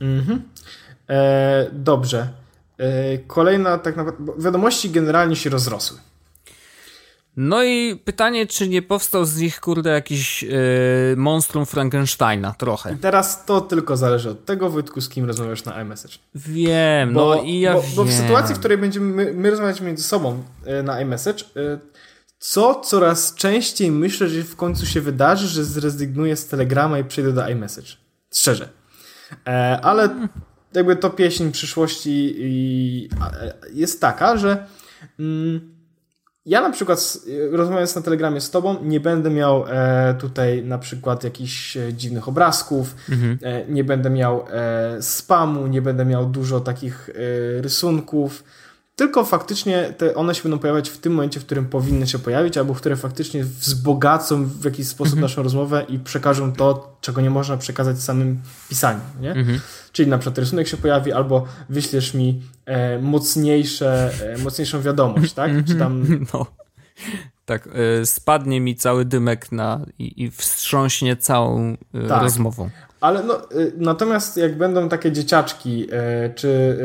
[0.01, 0.41] Mhm.
[1.09, 2.29] E, dobrze.
[2.77, 4.33] E, kolejna tak naprawdę.
[4.43, 5.97] Wiadomości generalnie się rozrosły.
[7.37, 10.49] No i pytanie, czy nie powstał z nich, kurde, jakiś yy,
[11.17, 12.93] monstrum Frankensteina trochę.
[12.93, 16.17] I teraz to tylko zależy od tego, Wojtku, z kim rozmawiasz na iMessage.
[16.35, 17.91] Wiem, Bo, no i ja bo, wiem.
[17.95, 21.79] bo w sytuacji, w której będziemy my, my rozmawiać między sobą e, na iMessage, e,
[22.39, 27.33] co coraz częściej myślę, że w końcu się wydarzy, że zrezygnuję z Telegrama i przejdę
[27.33, 27.87] do iMessage.
[28.33, 28.69] Szczerze.
[29.47, 30.09] E, ale
[30.73, 34.67] jakby to pieśń przyszłości i, a, e, jest taka, że
[35.19, 35.74] mm,
[36.45, 37.17] ja na przykład
[37.51, 42.27] rozmawiając na Telegramie z tobą nie będę miał e, tutaj na przykład jakichś e, dziwnych
[42.27, 42.95] obrazków,
[43.41, 47.13] e, nie będę miał e, spamu, nie będę miał dużo takich e,
[47.61, 48.43] rysunków,
[48.95, 52.57] tylko faktycznie te, one się będą pojawiać w tym momencie, w którym powinny się pojawić,
[52.57, 57.57] albo które faktycznie wzbogacą w jakiś sposób naszą rozmowę i przekażą to, czego nie można
[57.57, 59.31] przekazać samym pisaniem, nie?
[59.31, 59.59] Mhm.
[59.91, 65.51] Czyli na przykład rysunek się pojawi, albo wyślesz mi e, mocniejsze, e, mocniejszą wiadomość, tak?
[65.67, 66.45] Czy tam No.
[67.45, 67.69] Tak,
[68.01, 72.21] y, spadnie mi cały dymek na, i, i wstrząśnie całą y, Tak.
[72.21, 72.69] rozmową.
[73.01, 75.87] Ale no, y, natomiast jak będą takie dzieciaczki,
[76.35, 76.77] czy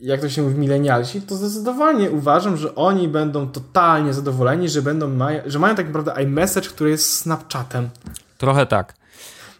[0.00, 5.08] jak to się mówi, milenialsi, to zdecydowanie uważam, że oni będą totalnie zadowoleni, że będą
[5.08, 7.88] maja, że mają tak naprawdę iMessage, który jest Snapchatem.
[8.38, 8.94] Trochę tak.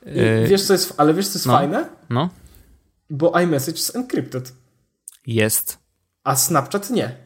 [0.06, 1.52] I wiesz, co jest, ale wiesz, co jest no.
[1.52, 1.88] fajne?
[2.10, 2.28] No,
[3.10, 4.52] Bo iMessage jest encrypted,
[5.34, 5.78] jest.
[6.24, 7.16] a Snapchat nie.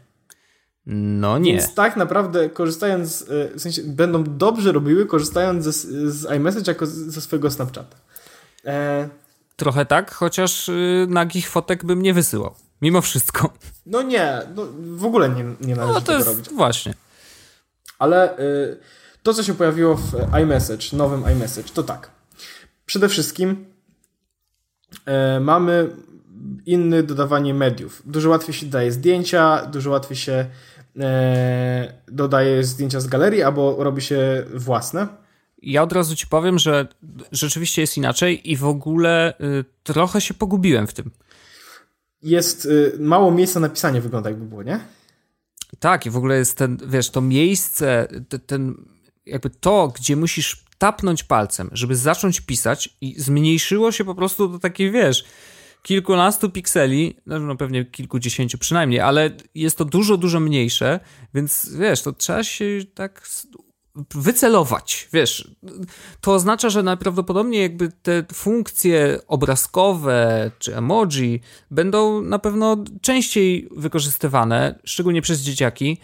[0.87, 1.53] No nie.
[1.53, 5.73] Więc tak naprawdę korzystając, y, w sensie będą dobrze robiły, korzystając ze,
[6.13, 7.97] z iMessage jako z- ze swojego Snapchata.
[8.65, 9.09] E,
[9.57, 12.55] Trochę tak, chociaż y, nagich fotek bym nie wysyłał.
[12.83, 13.53] Mimo wszystko.
[13.87, 16.49] no nie, no, w ogóle nie, nie należy No to tego jest robić.
[16.51, 16.95] właśnie.
[17.99, 18.77] Ale y,
[19.23, 22.11] to, co się pojawiło w iMessage, nowym iMessage, to tak.
[22.87, 23.67] Przede wszystkim
[25.07, 25.91] e, mamy
[26.67, 28.03] inne dodawanie mediów.
[28.07, 30.47] Dużo łatwiej się daje zdjęcia, dużo łatwiej się
[31.01, 35.09] e, dodaje zdjęcia z galerii, albo robi się własne.
[35.63, 36.89] Ja od razu ci powiem, że
[37.33, 41.11] rzeczywiście jest inaczej i w ogóle y, trochę się pogubiłem w tym.
[42.23, 44.81] Jest y, mało miejsca na pisanie, wygląda jakby było, nie?
[45.79, 48.75] Tak, i w ogóle jest ten, wiesz, to miejsce, te, ten,
[49.27, 54.59] jakby to, gdzie musisz tapnąć palcem, żeby zacząć pisać i zmniejszyło się po prostu do
[54.59, 55.25] takiej, wiesz,
[55.83, 61.01] kilkunastu pikseli, no, no pewnie kilkudziesięciu przynajmniej, ale jest to dużo, dużo mniejsze,
[61.35, 62.65] więc wiesz, to trzeba się
[62.95, 63.29] tak
[64.15, 65.51] wycelować, wiesz.
[66.21, 74.79] To oznacza, że najprawdopodobniej jakby te funkcje obrazkowe czy emoji będą na pewno częściej wykorzystywane,
[74.85, 75.99] szczególnie przez dzieciaki.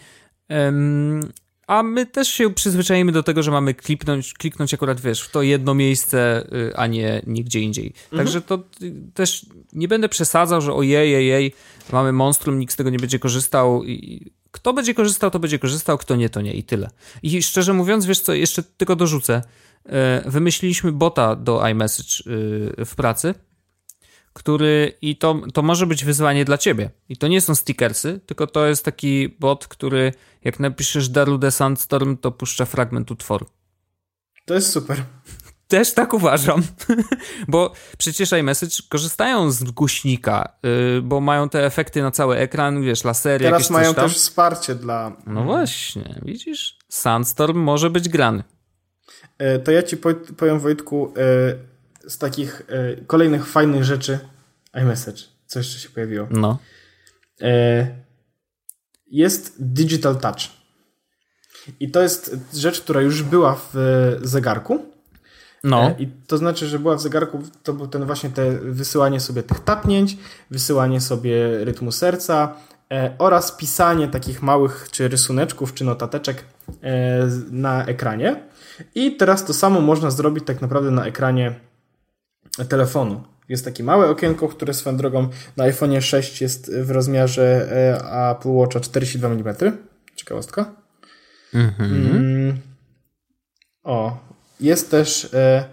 [1.69, 5.41] A my też się przyzwyczajimy do tego, że mamy kliknąć, kliknąć akurat, wiesz, w to
[5.41, 7.93] jedno miejsce, y, a nie nigdzie indziej.
[8.17, 11.53] Także to y, też nie będę przesadzał, że ojej, ojej,
[11.91, 13.83] mamy monstrum, nikt z tego nie będzie korzystał.
[13.83, 16.89] I kto będzie korzystał, to będzie korzystał, kto nie, to nie i tyle.
[17.23, 19.41] I szczerze mówiąc, wiesz co, jeszcze tylko dorzucę.
[19.85, 19.91] Y,
[20.25, 22.23] Wymyśliliśmy bota do iMessage
[22.85, 23.35] w pracy,
[24.33, 26.89] który i to, to może być wyzwanie dla ciebie.
[27.09, 30.13] I to nie są stickersy, tylko to jest taki bot, który
[30.43, 33.45] jak napiszesz Darude Sandstorm, to puszcza fragment utworu.
[34.45, 35.03] To jest super.
[35.67, 36.63] Też tak uważam,
[37.47, 43.03] bo przecież iMessage korzystają z głośnika, yy, bo mają te efekty na cały ekran, wiesz,
[43.03, 45.11] lasery, jakieś Teraz coś mają też wsparcie dla...
[45.27, 46.77] No właśnie, widzisz?
[46.89, 48.43] Sandstorm może być grany.
[49.37, 51.55] E, To ja ci po- powiem, Wojtku, e,
[52.09, 54.19] z takich e, kolejnych fajnych rzeczy
[54.81, 55.23] iMessage.
[55.45, 56.27] Co jeszcze się pojawiło?
[56.31, 56.57] No.
[57.41, 57.87] E,
[59.07, 60.39] Jest Digital Touch.
[61.79, 63.75] I to jest rzecz, która już była w
[64.21, 64.85] zegarku.
[65.63, 65.83] No.
[65.83, 69.43] E, I to znaczy, że była w zegarku, to był ten właśnie te wysyłanie sobie
[69.43, 70.17] tych tapnięć,
[70.51, 72.55] wysyłanie sobie rytmu serca
[72.91, 76.43] e, oraz pisanie takich małych czy rysuneczków, czy notateczek
[76.83, 78.43] e, na ekranie.
[78.95, 81.68] I teraz to samo można zrobić tak naprawdę na ekranie
[82.69, 83.23] telefonu.
[83.49, 88.49] Jest takie małe okienko, które swoją drogą na iPhone 6 jest w rozmiarze e, Apple
[88.49, 89.55] Watcha 42 mm.
[90.15, 90.75] Ciekawostka.
[91.53, 92.57] Mm.
[93.83, 94.17] O,
[94.59, 95.65] jest też e,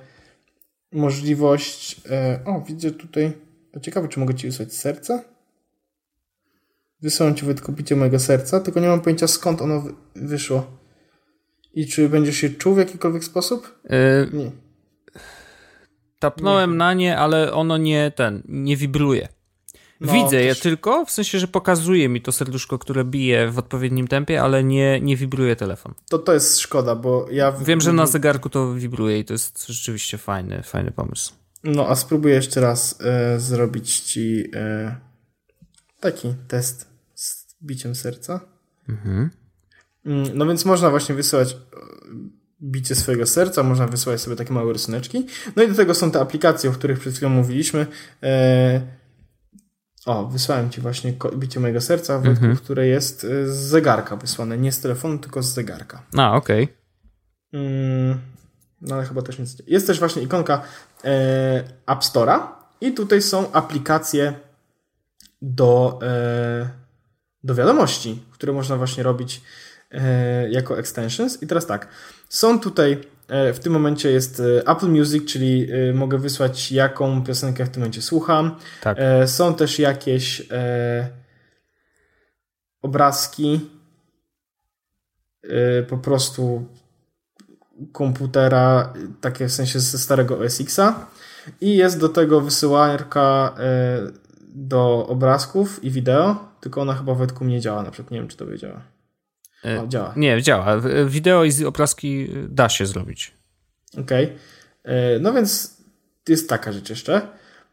[0.93, 2.01] możliwość.
[2.11, 3.33] E, o, widzę tutaj.
[3.83, 5.25] Ciekawe, czy mogę ci wysłać serca?
[7.03, 10.67] Wysyłam ci Wojtku bicie mojego serca, tylko nie mam pojęcia skąd ono wy- wyszło.
[11.75, 13.81] I czy będziesz się czuł w jakikolwiek sposób?
[13.85, 14.51] Yy, Nie.
[16.19, 19.29] Tapnąłem na nie, ale ono nie ten, nie wibruje.
[20.01, 23.59] No, Widzę je też- tylko, w sensie, że pokazuje mi to serduszko, które bije w
[23.59, 25.95] odpowiednim tempie, ale nie, nie wibruje telefon.
[26.09, 27.53] To to jest szkoda, bo ja.
[27.53, 31.33] w- Wiem, że na zegarku to wibruje i to jest rzeczywiście fajny, fajny pomysł.
[31.65, 34.97] No, a spróbuję jeszcze raz e, zrobić ci e,
[36.01, 38.41] taki test z biciem serca.
[38.89, 39.31] Mm,
[40.35, 41.57] No więc można właśnie wysyłać e,
[42.63, 45.27] bicie swojego serca, można wysyłać sobie takie małe rysuneczki.
[45.57, 47.87] No i do tego są te aplikacje, o których przed chwilą mówiliśmy.
[48.23, 48.81] E,
[50.07, 54.59] o, wysłałem ci właśnie bicie mojego serca, Wojtku, które jest e, z zegarka wysłane.
[54.59, 56.03] Nie z telefonu, tylko z zegarka.
[56.17, 56.69] A, okej.
[57.53, 58.19] Mm,
[58.81, 59.57] no ale chyba też nic.
[59.67, 60.63] Jest też właśnie ikonka
[61.05, 62.39] e, App Store'a
[62.81, 64.35] i tutaj są aplikacje
[65.43, 66.69] do, e,
[67.45, 69.43] do wiadomości, które można właśnie robić
[69.91, 71.43] e, jako extensions.
[71.43, 71.89] I teraz tak,
[72.29, 72.99] są tutaj
[73.29, 77.69] e, w tym momencie jest e, Apple Music, czyli e, mogę wysłać jaką piosenkę w
[77.69, 78.57] tym momencie słucham.
[78.83, 78.99] Tak.
[79.27, 80.49] Są też jakieś
[82.83, 83.61] obrazki
[85.89, 86.67] po prostu
[87.93, 91.07] komputera, takie w sensie ze starego OS Xa
[91.61, 93.55] i jest do tego wysyłarka
[94.49, 98.29] do obrazków i wideo, tylko ona chyba w Wojtku nie działa, na przykład nie wiem,
[98.29, 98.96] czy to działa.
[99.67, 100.13] E, O, działa.
[100.17, 100.81] Nie, działa.
[101.07, 103.35] Wideo i obrazki da się zrobić.
[104.01, 104.33] Okej.
[104.85, 105.77] E, No więc
[106.29, 107.29] jest taka rzecz jeszcze.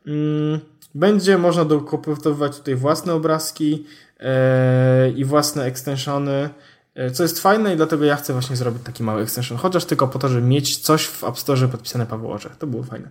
[0.07, 0.59] Mm,
[0.95, 3.85] Będzie można dokomponować tutaj własne obrazki
[4.19, 6.49] e, i własne extensiony,
[6.95, 10.07] e, co jest fajne i dlatego ja chcę właśnie zrobić taki mały extension, chociaż tylko
[10.07, 12.55] po to, żeby mieć coś w App Store podpisane Paweł Orzech.
[12.55, 13.09] To było fajne.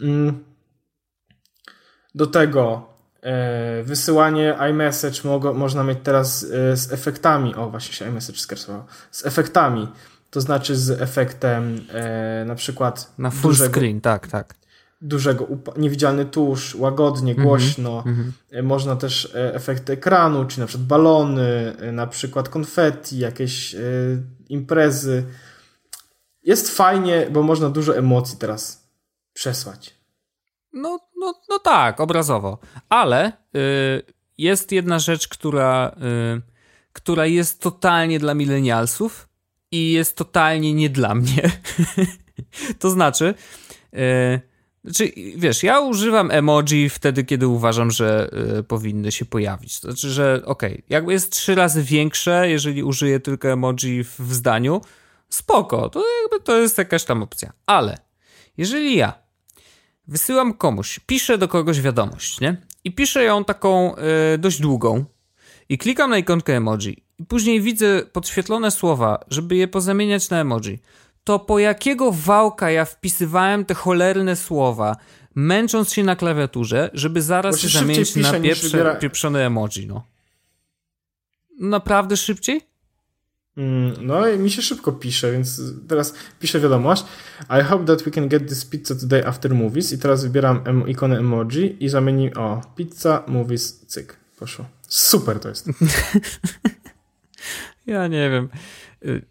[0.00, 0.44] Mm.
[2.14, 2.89] Do tego e,
[3.84, 7.54] wysyłanie iMessage mogo, można mieć teraz e, z efektami.
[7.54, 8.84] O, właśnie się iMessage skarsował.
[9.10, 9.88] Z efektami.
[10.30, 14.54] To znaczy z efektem e, na przykład Na full dużego, screen, tak, tak.
[15.00, 18.04] dużego niewidzialny tusz, łagodnie, głośno.
[18.50, 23.74] E, Można też e, efekty ekranu, czy na przykład balony, e, na przykład konfetti, jakieś
[23.74, 23.78] e,
[24.48, 25.24] imprezy.
[26.42, 28.88] Jest fajnie, bo można dużo emocji teraz
[29.32, 30.00] przesłać.
[30.72, 32.58] No, no, no tak, obrazowo.
[32.88, 34.02] Ale y,
[34.38, 35.96] jest jedna rzecz, która,
[36.38, 36.42] y,
[36.92, 39.28] która jest totalnie dla milenialsów
[39.70, 41.50] i jest totalnie nie dla mnie.
[42.80, 43.34] to znaczy,
[43.94, 44.40] y,
[44.84, 49.80] znaczy, wiesz, ja używam emoji wtedy, kiedy uważam, że y, powinny się pojawić.
[49.80, 54.34] To znaczy, że okej, jakby jest trzy razy większe, jeżeli użyję tylko emoji w, w
[54.34, 54.80] zdaniu,
[55.28, 57.52] spoko, to jakby to jest jakaś tam opcja.
[57.66, 57.98] Ale
[58.56, 59.29] jeżeli ja
[60.10, 62.56] wysyłam komuś, piszę do kogoś wiadomość, nie?
[62.84, 65.04] I piszę ją taką e, dość długą
[65.68, 70.78] i klikam na ikonkę emoji i później widzę podświetlone słowa, żeby je pozamieniać na emoji.
[71.24, 74.96] To po jakiego wałka ja wpisywałem te cholerne słowa,
[75.34, 80.04] męcząc się na klawiaturze, żeby zaraz je zamienić na pieprze, wybiera- pieprzone emoji, no.
[81.60, 82.60] Naprawdę szybciej?
[83.60, 87.04] Mm, No i mi się szybko pisze, więc teraz piszę wiadomość.
[87.60, 89.92] I hope that we can get this pizza today after movies.
[89.92, 92.34] I teraz wybieram em ikonę emoji i zamieni.
[92.34, 94.16] O, pizza, movies, cyk.
[94.38, 94.64] Poszło.
[94.88, 95.66] Super to jest.
[97.86, 98.48] Ja nie wiem.
[99.04, 99.22] Y,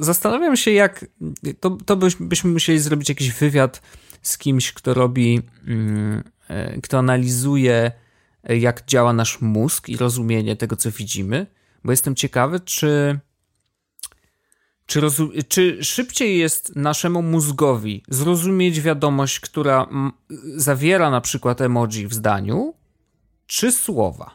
[0.00, 1.06] Zastanawiam się, jak.
[1.60, 3.82] To, to byś, byśmy musieli zrobić jakiś wywiad
[4.22, 5.42] z kimś, kto robi.
[5.66, 7.92] mm, e, Kto analizuje,
[8.44, 11.46] e, jak działa nasz mózg i rozumienie tego, co widzimy.
[11.84, 13.18] Bo jestem ciekawy, czy.
[14.86, 15.00] Czy,
[15.48, 19.86] czy szybciej jest naszemu mózgowi zrozumieć wiadomość, która
[20.56, 22.74] zawiera na przykład emoji w zdaniu,
[23.46, 24.30] czy słowa?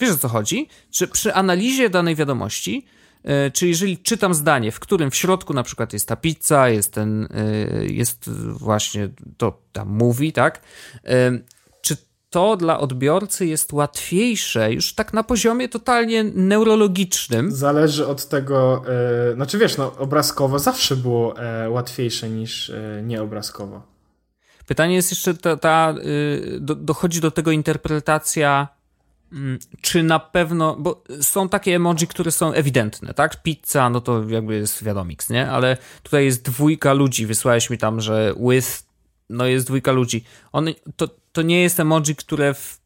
[0.00, 0.68] Wiesz o co chodzi?
[0.90, 2.86] Czy przy analizie danej wiadomości,
[3.22, 6.92] e, czy jeżeli czytam zdanie, w którym w środku na przykład jest ta pizza, jest
[6.92, 10.62] ten, e, jest właśnie to tam mówi, tak?
[11.04, 11.44] Czy
[12.34, 17.52] to dla odbiorcy jest łatwiejsze już tak na poziomie totalnie neurologicznym?
[17.52, 18.84] Zależy od tego.
[19.30, 23.82] E, znaczy wiesz, no, obrazkowo zawsze było e, łatwiejsze niż e, nieobrazkowo.
[24.66, 28.68] Pytanie jest jeszcze, ta, ta y, do, dochodzi do tego interpretacja,
[29.32, 33.42] mm, czy na pewno, bo są takie emoji, które są ewidentne, tak?
[33.42, 35.50] Pizza, no to jakby jest wiadomix, nie?
[35.50, 38.86] Ale tutaj jest dwójka ludzi, wysłałeś mi tam, że with,
[39.30, 40.24] no jest dwójka ludzi.
[40.52, 40.66] On,
[40.96, 42.80] to, to nie jest emoji, które w,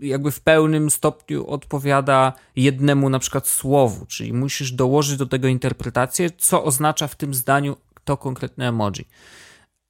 [0.00, 6.30] jakby w pełnym stopniu odpowiada jednemu na przykład słowu, czyli musisz dołożyć do tego interpretację,
[6.30, 9.08] co oznacza w tym zdaniu to konkretne emoji.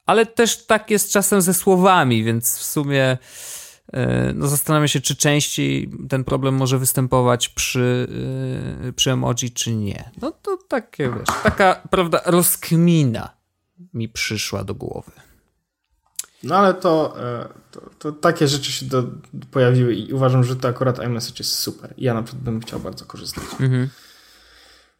[0.06, 3.18] Ale też tak jest czasem ze słowami, więc w sumie
[3.92, 8.08] e, no zastanawiam się, czy częściej ten problem może występować przy,
[8.88, 10.10] e, przy emoji, czy nie.
[10.22, 13.30] No to takie, wiesz, taka, prawda, rozkmina
[13.94, 15.27] mi przyszła do głowy.
[16.42, 19.04] No ale to, e, to, to takie rzeczy się do,
[19.50, 21.94] pojawiły i uważam, że to akurat iMessage jest super.
[21.98, 23.44] Ja na przykład bym chciał bardzo korzystać.
[23.60, 23.88] Mhm.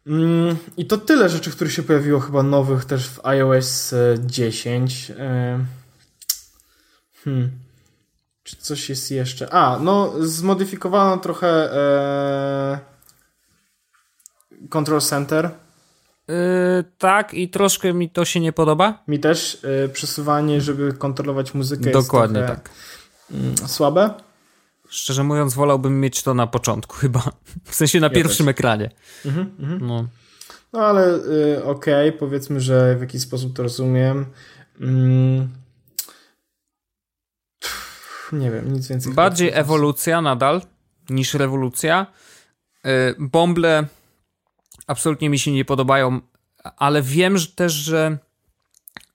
[0.07, 5.11] Mm, I to tyle rzeczy, które się pojawiło chyba nowych też w iOS e, 10.
[5.17, 5.65] E,
[7.23, 7.51] Hmm.
[8.43, 9.53] Czy coś jest jeszcze?
[9.53, 12.79] A, no zmodyfikowano trochę e,
[14.69, 15.49] Control Center.
[16.29, 19.03] Yy, tak, i troszkę mi to się nie podoba.
[19.07, 22.69] Mi też e, przesuwanie, żeby kontrolować muzykę Dokładnie jest tak.
[23.31, 24.13] mm, słabe.
[24.89, 27.23] Szczerze mówiąc, wolałbym mieć to na początku chyba.
[27.65, 28.51] W sensie na Ja pierwszym też.
[28.51, 28.89] ekranie.
[29.25, 29.87] Mhm, mhm.
[29.87, 30.07] No.
[30.73, 31.15] No ale
[31.57, 34.25] y, okej, powiedzmy, że w jakiś sposób to rozumiem.
[34.81, 35.49] Mm.
[37.59, 39.13] Pff, Nie wiem, nic więcej.
[39.13, 40.61] Bardziej ewolucja nadal
[41.09, 42.05] niż rewolucja.
[42.83, 43.85] Yy, Bąble
[44.89, 46.21] absolutnie mi się nie podobają,
[46.77, 48.17] ale wiem że też, że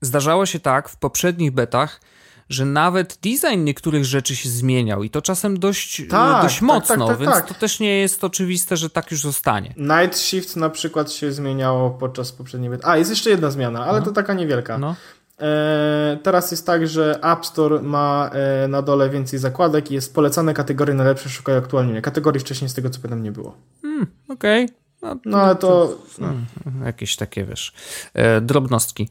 [0.00, 2.00] zdarzało się tak w poprzednich betach,
[2.48, 7.08] że nawet design niektórych rzeczy się zmieniał i to czasem dość, Tak, dość tak, mocno,
[7.08, 7.48] tak, tak, więc tak.
[7.48, 9.74] to też nie jest oczywiste, że tak już zostanie.
[9.76, 12.86] Night Shift na przykład się zmieniało podczas poprzedniej bety.
[12.86, 14.78] A, jest jeszcze jedna zmiana, ale to taka niewielka.
[14.78, 14.96] No.
[15.40, 20.14] E, teraz jest tak, że App Store ma e, na dole więcej zakładek i jest
[20.14, 22.02] polecane kategorie najlepsze szukają aktualnie.
[22.02, 23.56] Kategorii wcześniej z tego co pamiętam nie było.
[24.28, 24.68] Okej.
[25.04, 25.98] No, No ale to...
[26.18, 26.32] No.
[26.84, 27.72] jakieś takie, wiesz,
[28.14, 29.08] e, drobnostki.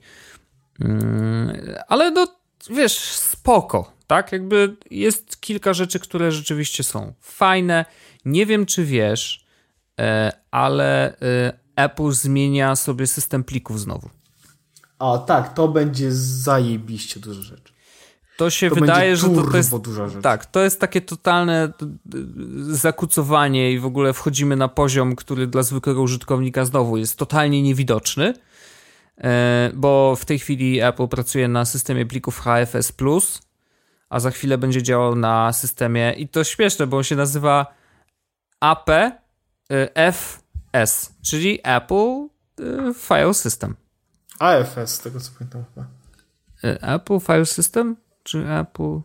[0.82, 2.28] Mm, ale no,
[2.70, 4.32] wiesz, spoko, tak?
[4.32, 7.86] Jakby jest kilka rzeczy, które rzeczywiście są fajne.
[8.26, 9.46] Nie wiem, czy wiesz,
[10.00, 14.10] e, ale e, Apple zmienia sobie system plików znowu.
[15.00, 17.73] A tak, to będzie zajebiście dużo rzeczy.
[18.38, 19.74] To się To wydaje, że to, to jest.
[20.22, 21.74] Tak, to jest takie totalne
[22.62, 28.34] zakucowanie i w ogóle wchodzimy na poziom, który dla zwykłego użytkownika znowu jest totalnie niewidoczny,
[29.18, 32.94] e, bo w tej chwili Apple pracuje na systemie plików HFS+,
[34.10, 37.74] a za chwilę będzie działał na systemie, i to śmieszne, bo on się nazywa
[38.60, 39.20] APFS,
[41.22, 42.28] czyli Apple
[42.60, 43.76] e, File System.
[44.40, 45.88] AFS, z tego co pamiętam chyba.
[46.64, 47.96] E, Apple File System?
[48.24, 49.00] Czy Apple.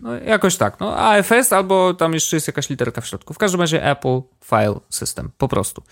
[0.00, 0.80] No, jakoś tak.
[0.80, 3.34] No, AFS albo tam jeszcze jest jakaś literka w środku.
[3.34, 5.30] W każdym razie Apple File System.
[5.38, 5.82] Po prostu.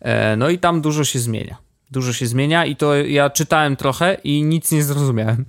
[0.00, 1.56] E, no i tam dużo się zmienia.
[1.90, 5.44] Dużo się zmienia i to ja czytałem trochę i nic nie zrozumiałem.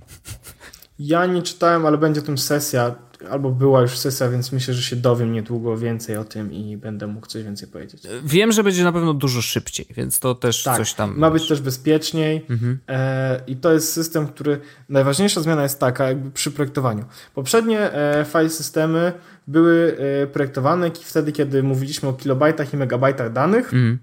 [0.98, 2.94] Ja nie czytałem, ale będzie tym sesja.
[3.30, 7.06] Albo była już sesja, więc myślę, że się dowiem niedługo więcej o tym i będę
[7.06, 8.02] mógł coś więcej powiedzieć.
[8.24, 11.18] Wiem, że będzie na pewno dużo szybciej, więc to też Tak, coś tam.
[11.18, 12.46] ma być też bezpieczniej
[12.88, 17.04] e, i to jest system, który, najważniejsza zmiana jest taka jakby przy projektowaniu.
[17.34, 19.12] Poprzednie e, file systemy
[19.46, 23.98] były e, projektowane wtedy, kiedy mówiliśmy o kilobajtach i megabajtach danych Mhm.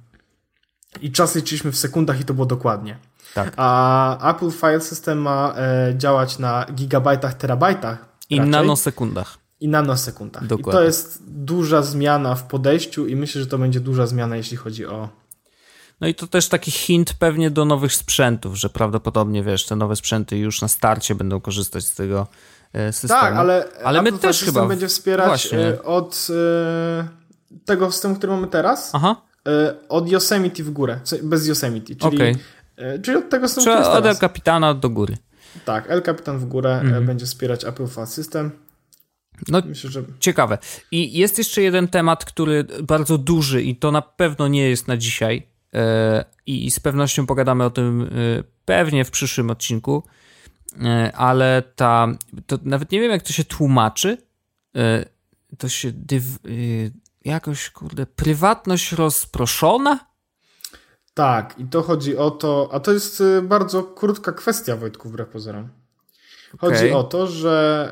[1.02, 2.98] i czas liczyliśmy w sekundach i to było dokładnie.
[3.34, 3.54] Tak.
[3.58, 9.38] A Apple File System ma e, działać na gigabajtach, terabajtach I raczej, nanosekundach.
[9.60, 10.44] i nanosekundach.
[10.44, 10.80] I Dokładnie.
[10.80, 14.86] to jest duża zmiana w podejściu i myślę, że to będzie duża zmiana, jeśli chodzi
[14.86, 15.10] o
[16.02, 19.96] No i to też taki hint pewnie do nowych sprzętów, że prawdopodobnie, wiesz, te nowe
[19.96, 22.28] sprzęty już na starcie będą korzystać z tego
[22.74, 23.22] e, systemu.
[23.22, 25.60] Tak, ale, Ale my też System chyba- będzie wspierać właśnie.
[25.60, 27.08] e, od e,
[27.66, 29.16] tego systemu, który mamy teraz, Aha,
[29.90, 32.22] od Yosemite w górę, bez Yosemite, czyli,
[32.78, 34.20] e, czyli od tego systemu, Czy który jest od teraz.
[34.20, 35.18] kapitana do góry.
[35.66, 38.52] Tak, El Capitan w górę e, będzie wspierać Apple File System.
[39.48, 40.58] No Myślę, że ciekawe.
[40.92, 44.98] I jest jeszcze jeden temat, który bardzo duży i to na pewno nie jest na
[44.98, 48.08] dzisiaj e, i z pewnością pogadamy o tym e,
[48.66, 50.04] pewnie w przyszłym odcinku,
[51.14, 52.08] ale ta,
[52.48, 54.18] to nawet nie wiem jak to się tłumaczy,
[55.58, 56.24] to się dyw,
[57.26, 60.11] jakoś, kurde, prywatność rozproszona?
[61.22, 65.30] Tak, i to chodzi o to, a to jest e, bardzo krótka kwestia, Wojtku, wbrew
[65.30, 65.70] pozorom.
[66.60, 66.94] Chodzi Okej.
[66.94, 67.92] o to, że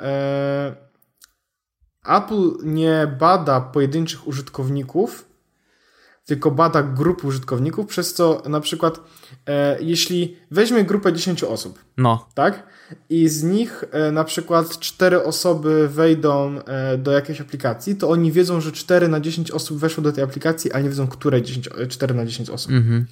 [2.06, 5.29] e, Apple nie bada pojedynczych użytkowników,
[6.30, 9.00] tylko bada grupy użytkowników, przez co na przykład
[9.48, 12.64] e, jeśli weźmie grupę 10 osób, No, tak?
[13.10, 18.32] I z nich e, na przykład 4 osoby wejdą e, do jakiejś aplikacji, to oni
[18.32, 21.70] wiedzą, że 4 na 10 osób weszło do tej aplikacji, ale nie wiedzą, które 10,
[21.78, 22.72] e, 4 na 10 osób.
[22.72, 23.06] mhm.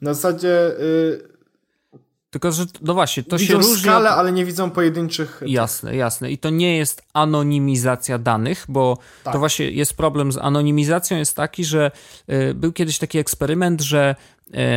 [0.00, 1.37] Na zasadzie y,
[2.40, 3.82] Tylko, że no właśnie, to się widzą różni.
[3.82, 5.42] skalę, ale nie widzą pojedynczych.
[5.46, 6.30] Jasne, jasne.
[6.30, 9.32] I to nie jest anonimizacja danych, bo Tak.
[9.32, 11.90] to właśnie jest problem z anonimizacją, jest taki, że
[12.30, 14.16] y, był kiedyś taki eksperyment, że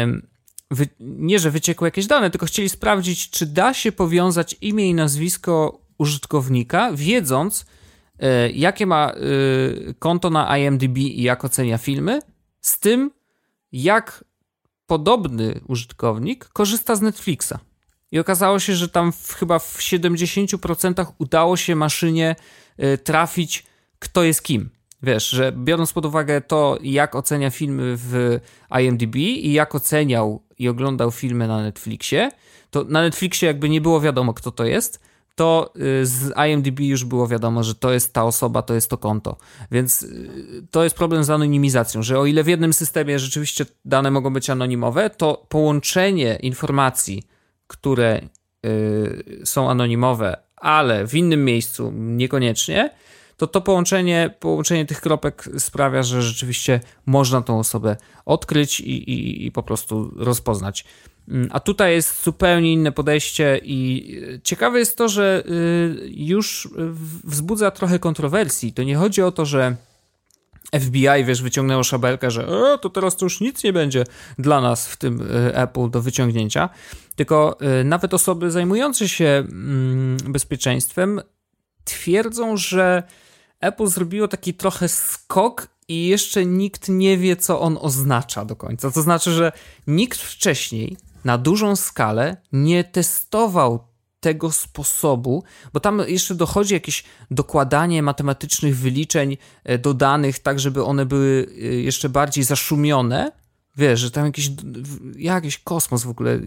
[0.03, 0.27] ym,
[0.71, 4.93] wy, nie, że wyciekły jakieś dane, tylko chcieli sprawdzić, czy da się powiązać imię i
[4.93, 7.65] nazwisko użytkownika, wiedząc,
[8.23, 12.19] y, jakie ma y, konto na IMDb i jak ocenia filmy,
[12.61, 13.11] z tym,
[13.71, 14.23] jak
[14.91, 17.53] podobny użytkownik korzysta z Netflixa.
[18.11, 22.35] I okazało się, że tam w, chyba w 70% udało się maszynie
[22.79, 23.65] y, trafić,
[23.99, 24.69] kto jest kim.
[25.03, 28.39] Wiesz, że biorąc pod uwagę to, jak ocenia filmy w
[28.81, 32.31] IMDb i jak oceniał i oglądał filmy na Netflixie,
[32.69, 34.99] to na Netflixie jakby nie było wiadomo, kto to jest,
[35.41, 38.97] to y, z IMDb już było wiadomo, że to jest ta osoba, to jest to
[38.97, 39.37] konto.
[39.71, 44.11] Więc y, to jest problem z anonimizacją, że o ile w jednym systemie rzeczywiście dane
[44.11, 47.23] mogą być anonimowe, to połączenie informacji,
[47.67, 48.21] które
[48.65, 52.89] y, są anonimowe, ale w innym miejscu niekoniecznie,
[53.37, 59.45] to to połączenie, połączenie tych kropek sprawia, że rzeczywiście można tą osobę odkryć i, i,
[59.45, 60.85] i po prostu rozpoznać.
[61.27, 66.69] Mm, A tutaj jest zupełnie inne podejście i y, ciekawe jest to, że y, już
[66.77, 68.73] w- wzbudza trochę kontrowersji.
[68.73, 69.75] To nie chodzi o to, że
[70.79, 74.03] FBI, wiesz, wyciągnęło szabelkę, że e, to teraz to już nic nie będzie
[74.39, 76.69] dla nas w tym e, Apple do wyciągnięcia,
[77.15, 81.21] tylko e, nawet osoby zajmujące się mm, bezpieczeństwem
[81.83, 83.03] twierdzą, że
[83.59, 88.91] Apple zrobiło taki trochę skok i jeszcze nikt nie wie, co on oznacza do końca.
[88.91, 89.51] To znaczy, że
[89.87, 93.91] nikt wcześniej na dużą skalę nie testował
[94.21, 95.43] tego sposobu,
[95.73, 101.47] bo tam jeszcze dochodzi jakieś dokładanie matematycznych wyliczeń e, do danych, tak żeby one były
[101.49, 103.31] e, jeszcze bardziej zaszumione.
[103.77, 104.51] Wiesz, że tam jakiś,
[105.17, 106.39] jakiś kosmos w ogóle.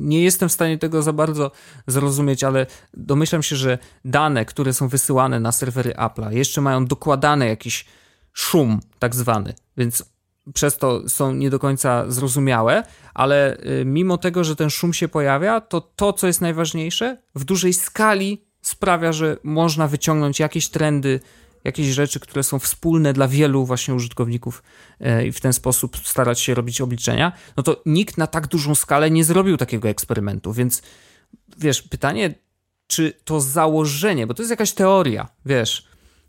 [0.00, 1.50] Nie jestem w stanie tego za bardzo
[1.86, 7.46] zrozumieć, ale domyślam się, że dane, które są wysyłane na serwery Apple'a, jeszcze mają dokładany
[7.46, 7.84] jakiś
[8.32, 10.04] szum, tak zwany, więc
[10.54, 12.84] przez to są nie do końca zrozumiałe,
[13.14, 17.44] ale y, mimo tego, że ten szum się pojawia, to to, co jest najważniejsze, w
[17.44, 21.20] dużej skali sprawia, że można wyciągnąć jakieś trendy,
[21.64, 24.62] jakieś rzeczy, które są wspólne dla wielu właśnie użytkowników
[25.00, 28.74] e, i w ten sposób starać się robić obliczenia, no to nikt na tak dużą
[28.74, 30.82] skalę nie zrobił takiego eksperymentu, więc
[31.58, 32.34] wiesz, pytanie,
[32.86, 35.88] czy to założenie, bo to jest jakaś teoria, wiesz,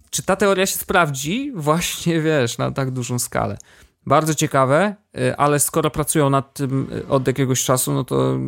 [0.09, 3.57] czy ta teoria się sprawdzi właśnie, wiesz, na tak dużą skalę.
[4.09, 8.39] Bardzo ciekawe, y, ale skoro pracują nad tym y, od jakiegoś czasu, no to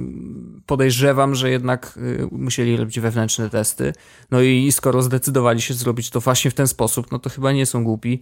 [0.66, 3.94] podejrzewam, że jednak y, musieli robić wewnętrzne testy.
[4.32, 7.66] No i skoro zdecydowali się zrobić to właśnie w ten sposób, no to chyba nie
[7.66, 8.22] są głupi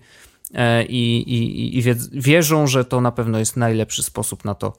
[0.54, 4.78] e, i, i, i wierzą, że to na pewno jest najlepszy sposób na to,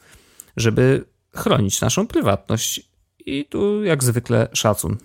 [0.57, 1.05] żeby
[1.35, 2.91] chronić naszą prywatność.
[3.27, 4.97] I tu jak zwykle szacun.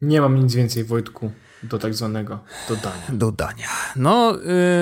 [0.00, 1.32] Nie mam nic więcej, Wojtku,
[1.62, 3.02] do tak zwanego dodania.
[3.08, 3.68] Dodania.
[3.96, 4.36] No,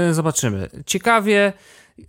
[0.06, 0.70] yy, zobaczymy.
[0.86, 1.52] Ciekawie,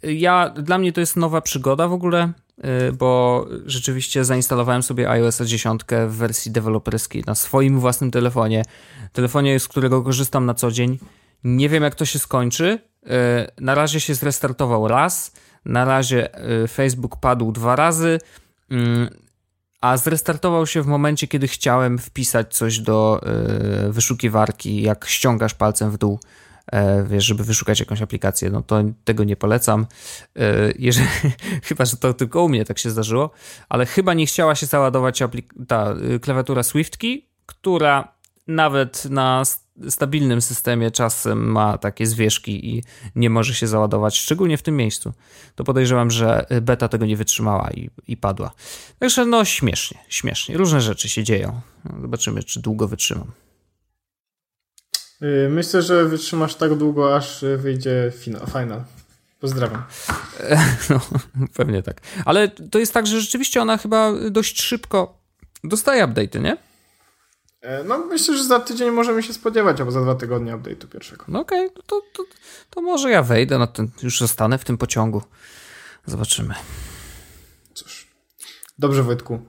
[0.03, 5.41] ja, dla mnie to jest nowa przygoda w ogóle, yy, bo rzeczywiście zainstalowałem sobie iOS
[5.41, 8.63] 10 w wersji deweloperskiej na swoim własnym telefonie.
[9.13, 10.99] Telefonie, z którego korzystam na co dzień.
[11.43, 12.79] Nie wiem, jak to się skończy.
[13.03, 13.11] Yy,
[13.59, 15.31] na razie się zrestartował raz.
[15.65, 16.29] Na razie
[16.61, 18.19] yy, Facebook padł dwa razy.
[19.81, 23.21] A zrestartował się w momencie, kiedy chciałem wpisać coś do
[23.87, 26.19] y, wyszukiwarki, jak ściągasz palcem w dół,
[26.73, 26.77] y,
[27.07, 29.85] wiesz, żeby wyszukać jakąś aplikację, no to tego nie polecam.
[30.37, 31.07] Y, jeżeli,
[31.67, 33.31] chyba, że to tylko u mnie tak się zdarzyło,
[33.69, 35.23] ale chyba nie chciała się załadować
[35.67, 38.13] ta klawiatura SwiftKey, która
[38.47, 39.43] nawet na
[39.89, 42.83] stabilnym systemie czasem ma takie zwierzki i
[43.15, 45.13] nie może się załadować, szczególnie w tym miejscu.
[45.55, 48.51] To podejrzewam, że beta tego nie wytrzymała i, i padła.
[48.99, 50.57] Także no śmiesznie, śmiesznie.
[50.57, 51.61] Różne rzeczy się dzieją.
[52.01, 53.31] Zobaczymy, czy długo wytrzymam.
[55.49, 58.11] Myślę, że wytrzymasz tak długo, aż wyjdzie
[58.53, 58.83] final.
[59.39, 59.83] Pozdrawiam.
[60.89, 60.99] No,
[61.53, 62.01] pewnie tak.
[62.25, 65.21] Ale to jest tak, że rzeczywiście ona chyba dość szybko
[65.63, 66.57] dostaje update'y, nie?
[67.61, 71.25] E, no myślę, że za tydzień możemy się spodziewać, albo za dwa tygodnie update'u pierwszego.
[71.27, 72.23] No okej, okay, to, to,
[72.69, 75.21] to może ja wejdę na ten, już zostanę w tym pociągu.
[76.05, 76.53] Zobaczymy.
[77.73, 78.07] Cóż.
[78.79, 79.39] Dobrze Wojtku.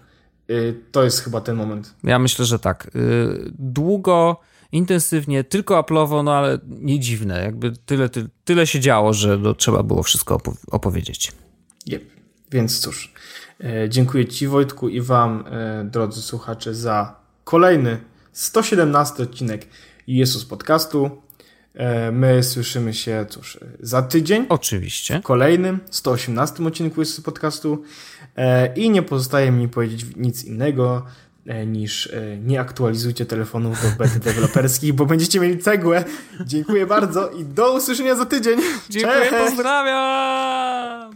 [0.50, 1.94] Y, to jest chyba ten moment.
[2.04, 2.90] Ja myślę, że tak.
[2.96, 4.40] Y, długo,
[4.72, 7.44] intensywnie, tylko Apple'owo, no ale nie dziwne.
[7.44, 10.40] Jakby tyle, tyle, tyle się działo, że no, trzeba było wszystko
[10.70, 11.32] opowiedzieć.
[11.86, 12.02] Yep.
[12.50, 13.14] Więc cóż.
[13.60, 17.98] E, dziękuję Ci Wojtku i Wam, e, drodzy słuchacze, za kolejny
[18.32, 19.66] 117 odcinek
[20.06, 21.22] Jezus Podcastu.
[21.74, 24.46] E, my słyszymy się, cóż, za tydzień.
[24.48, 25.20] Oczywiście.
[25.20, 27.82] W kolejnym 118 odcinku Jezus Podcastu.
[28.36, 31.06] E, I nie pozostaje mi powiedzieć nic innego
[31.46, 36.04] e, niż nie aktualizujcie telefonów do bety deweloperskich, bo będziecie mieli cegłę.
[36.46, 38.60] Dziękuję bardzo i do usłyszenia za tydzień.
[38.90, 39.44] Dziękuję, Cześć.
[39.44, 41.12] pozdrawiam!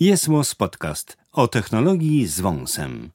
[0.00, 0.26] Jest
[0.58, 3.10] Podcast o technologii z wąsem.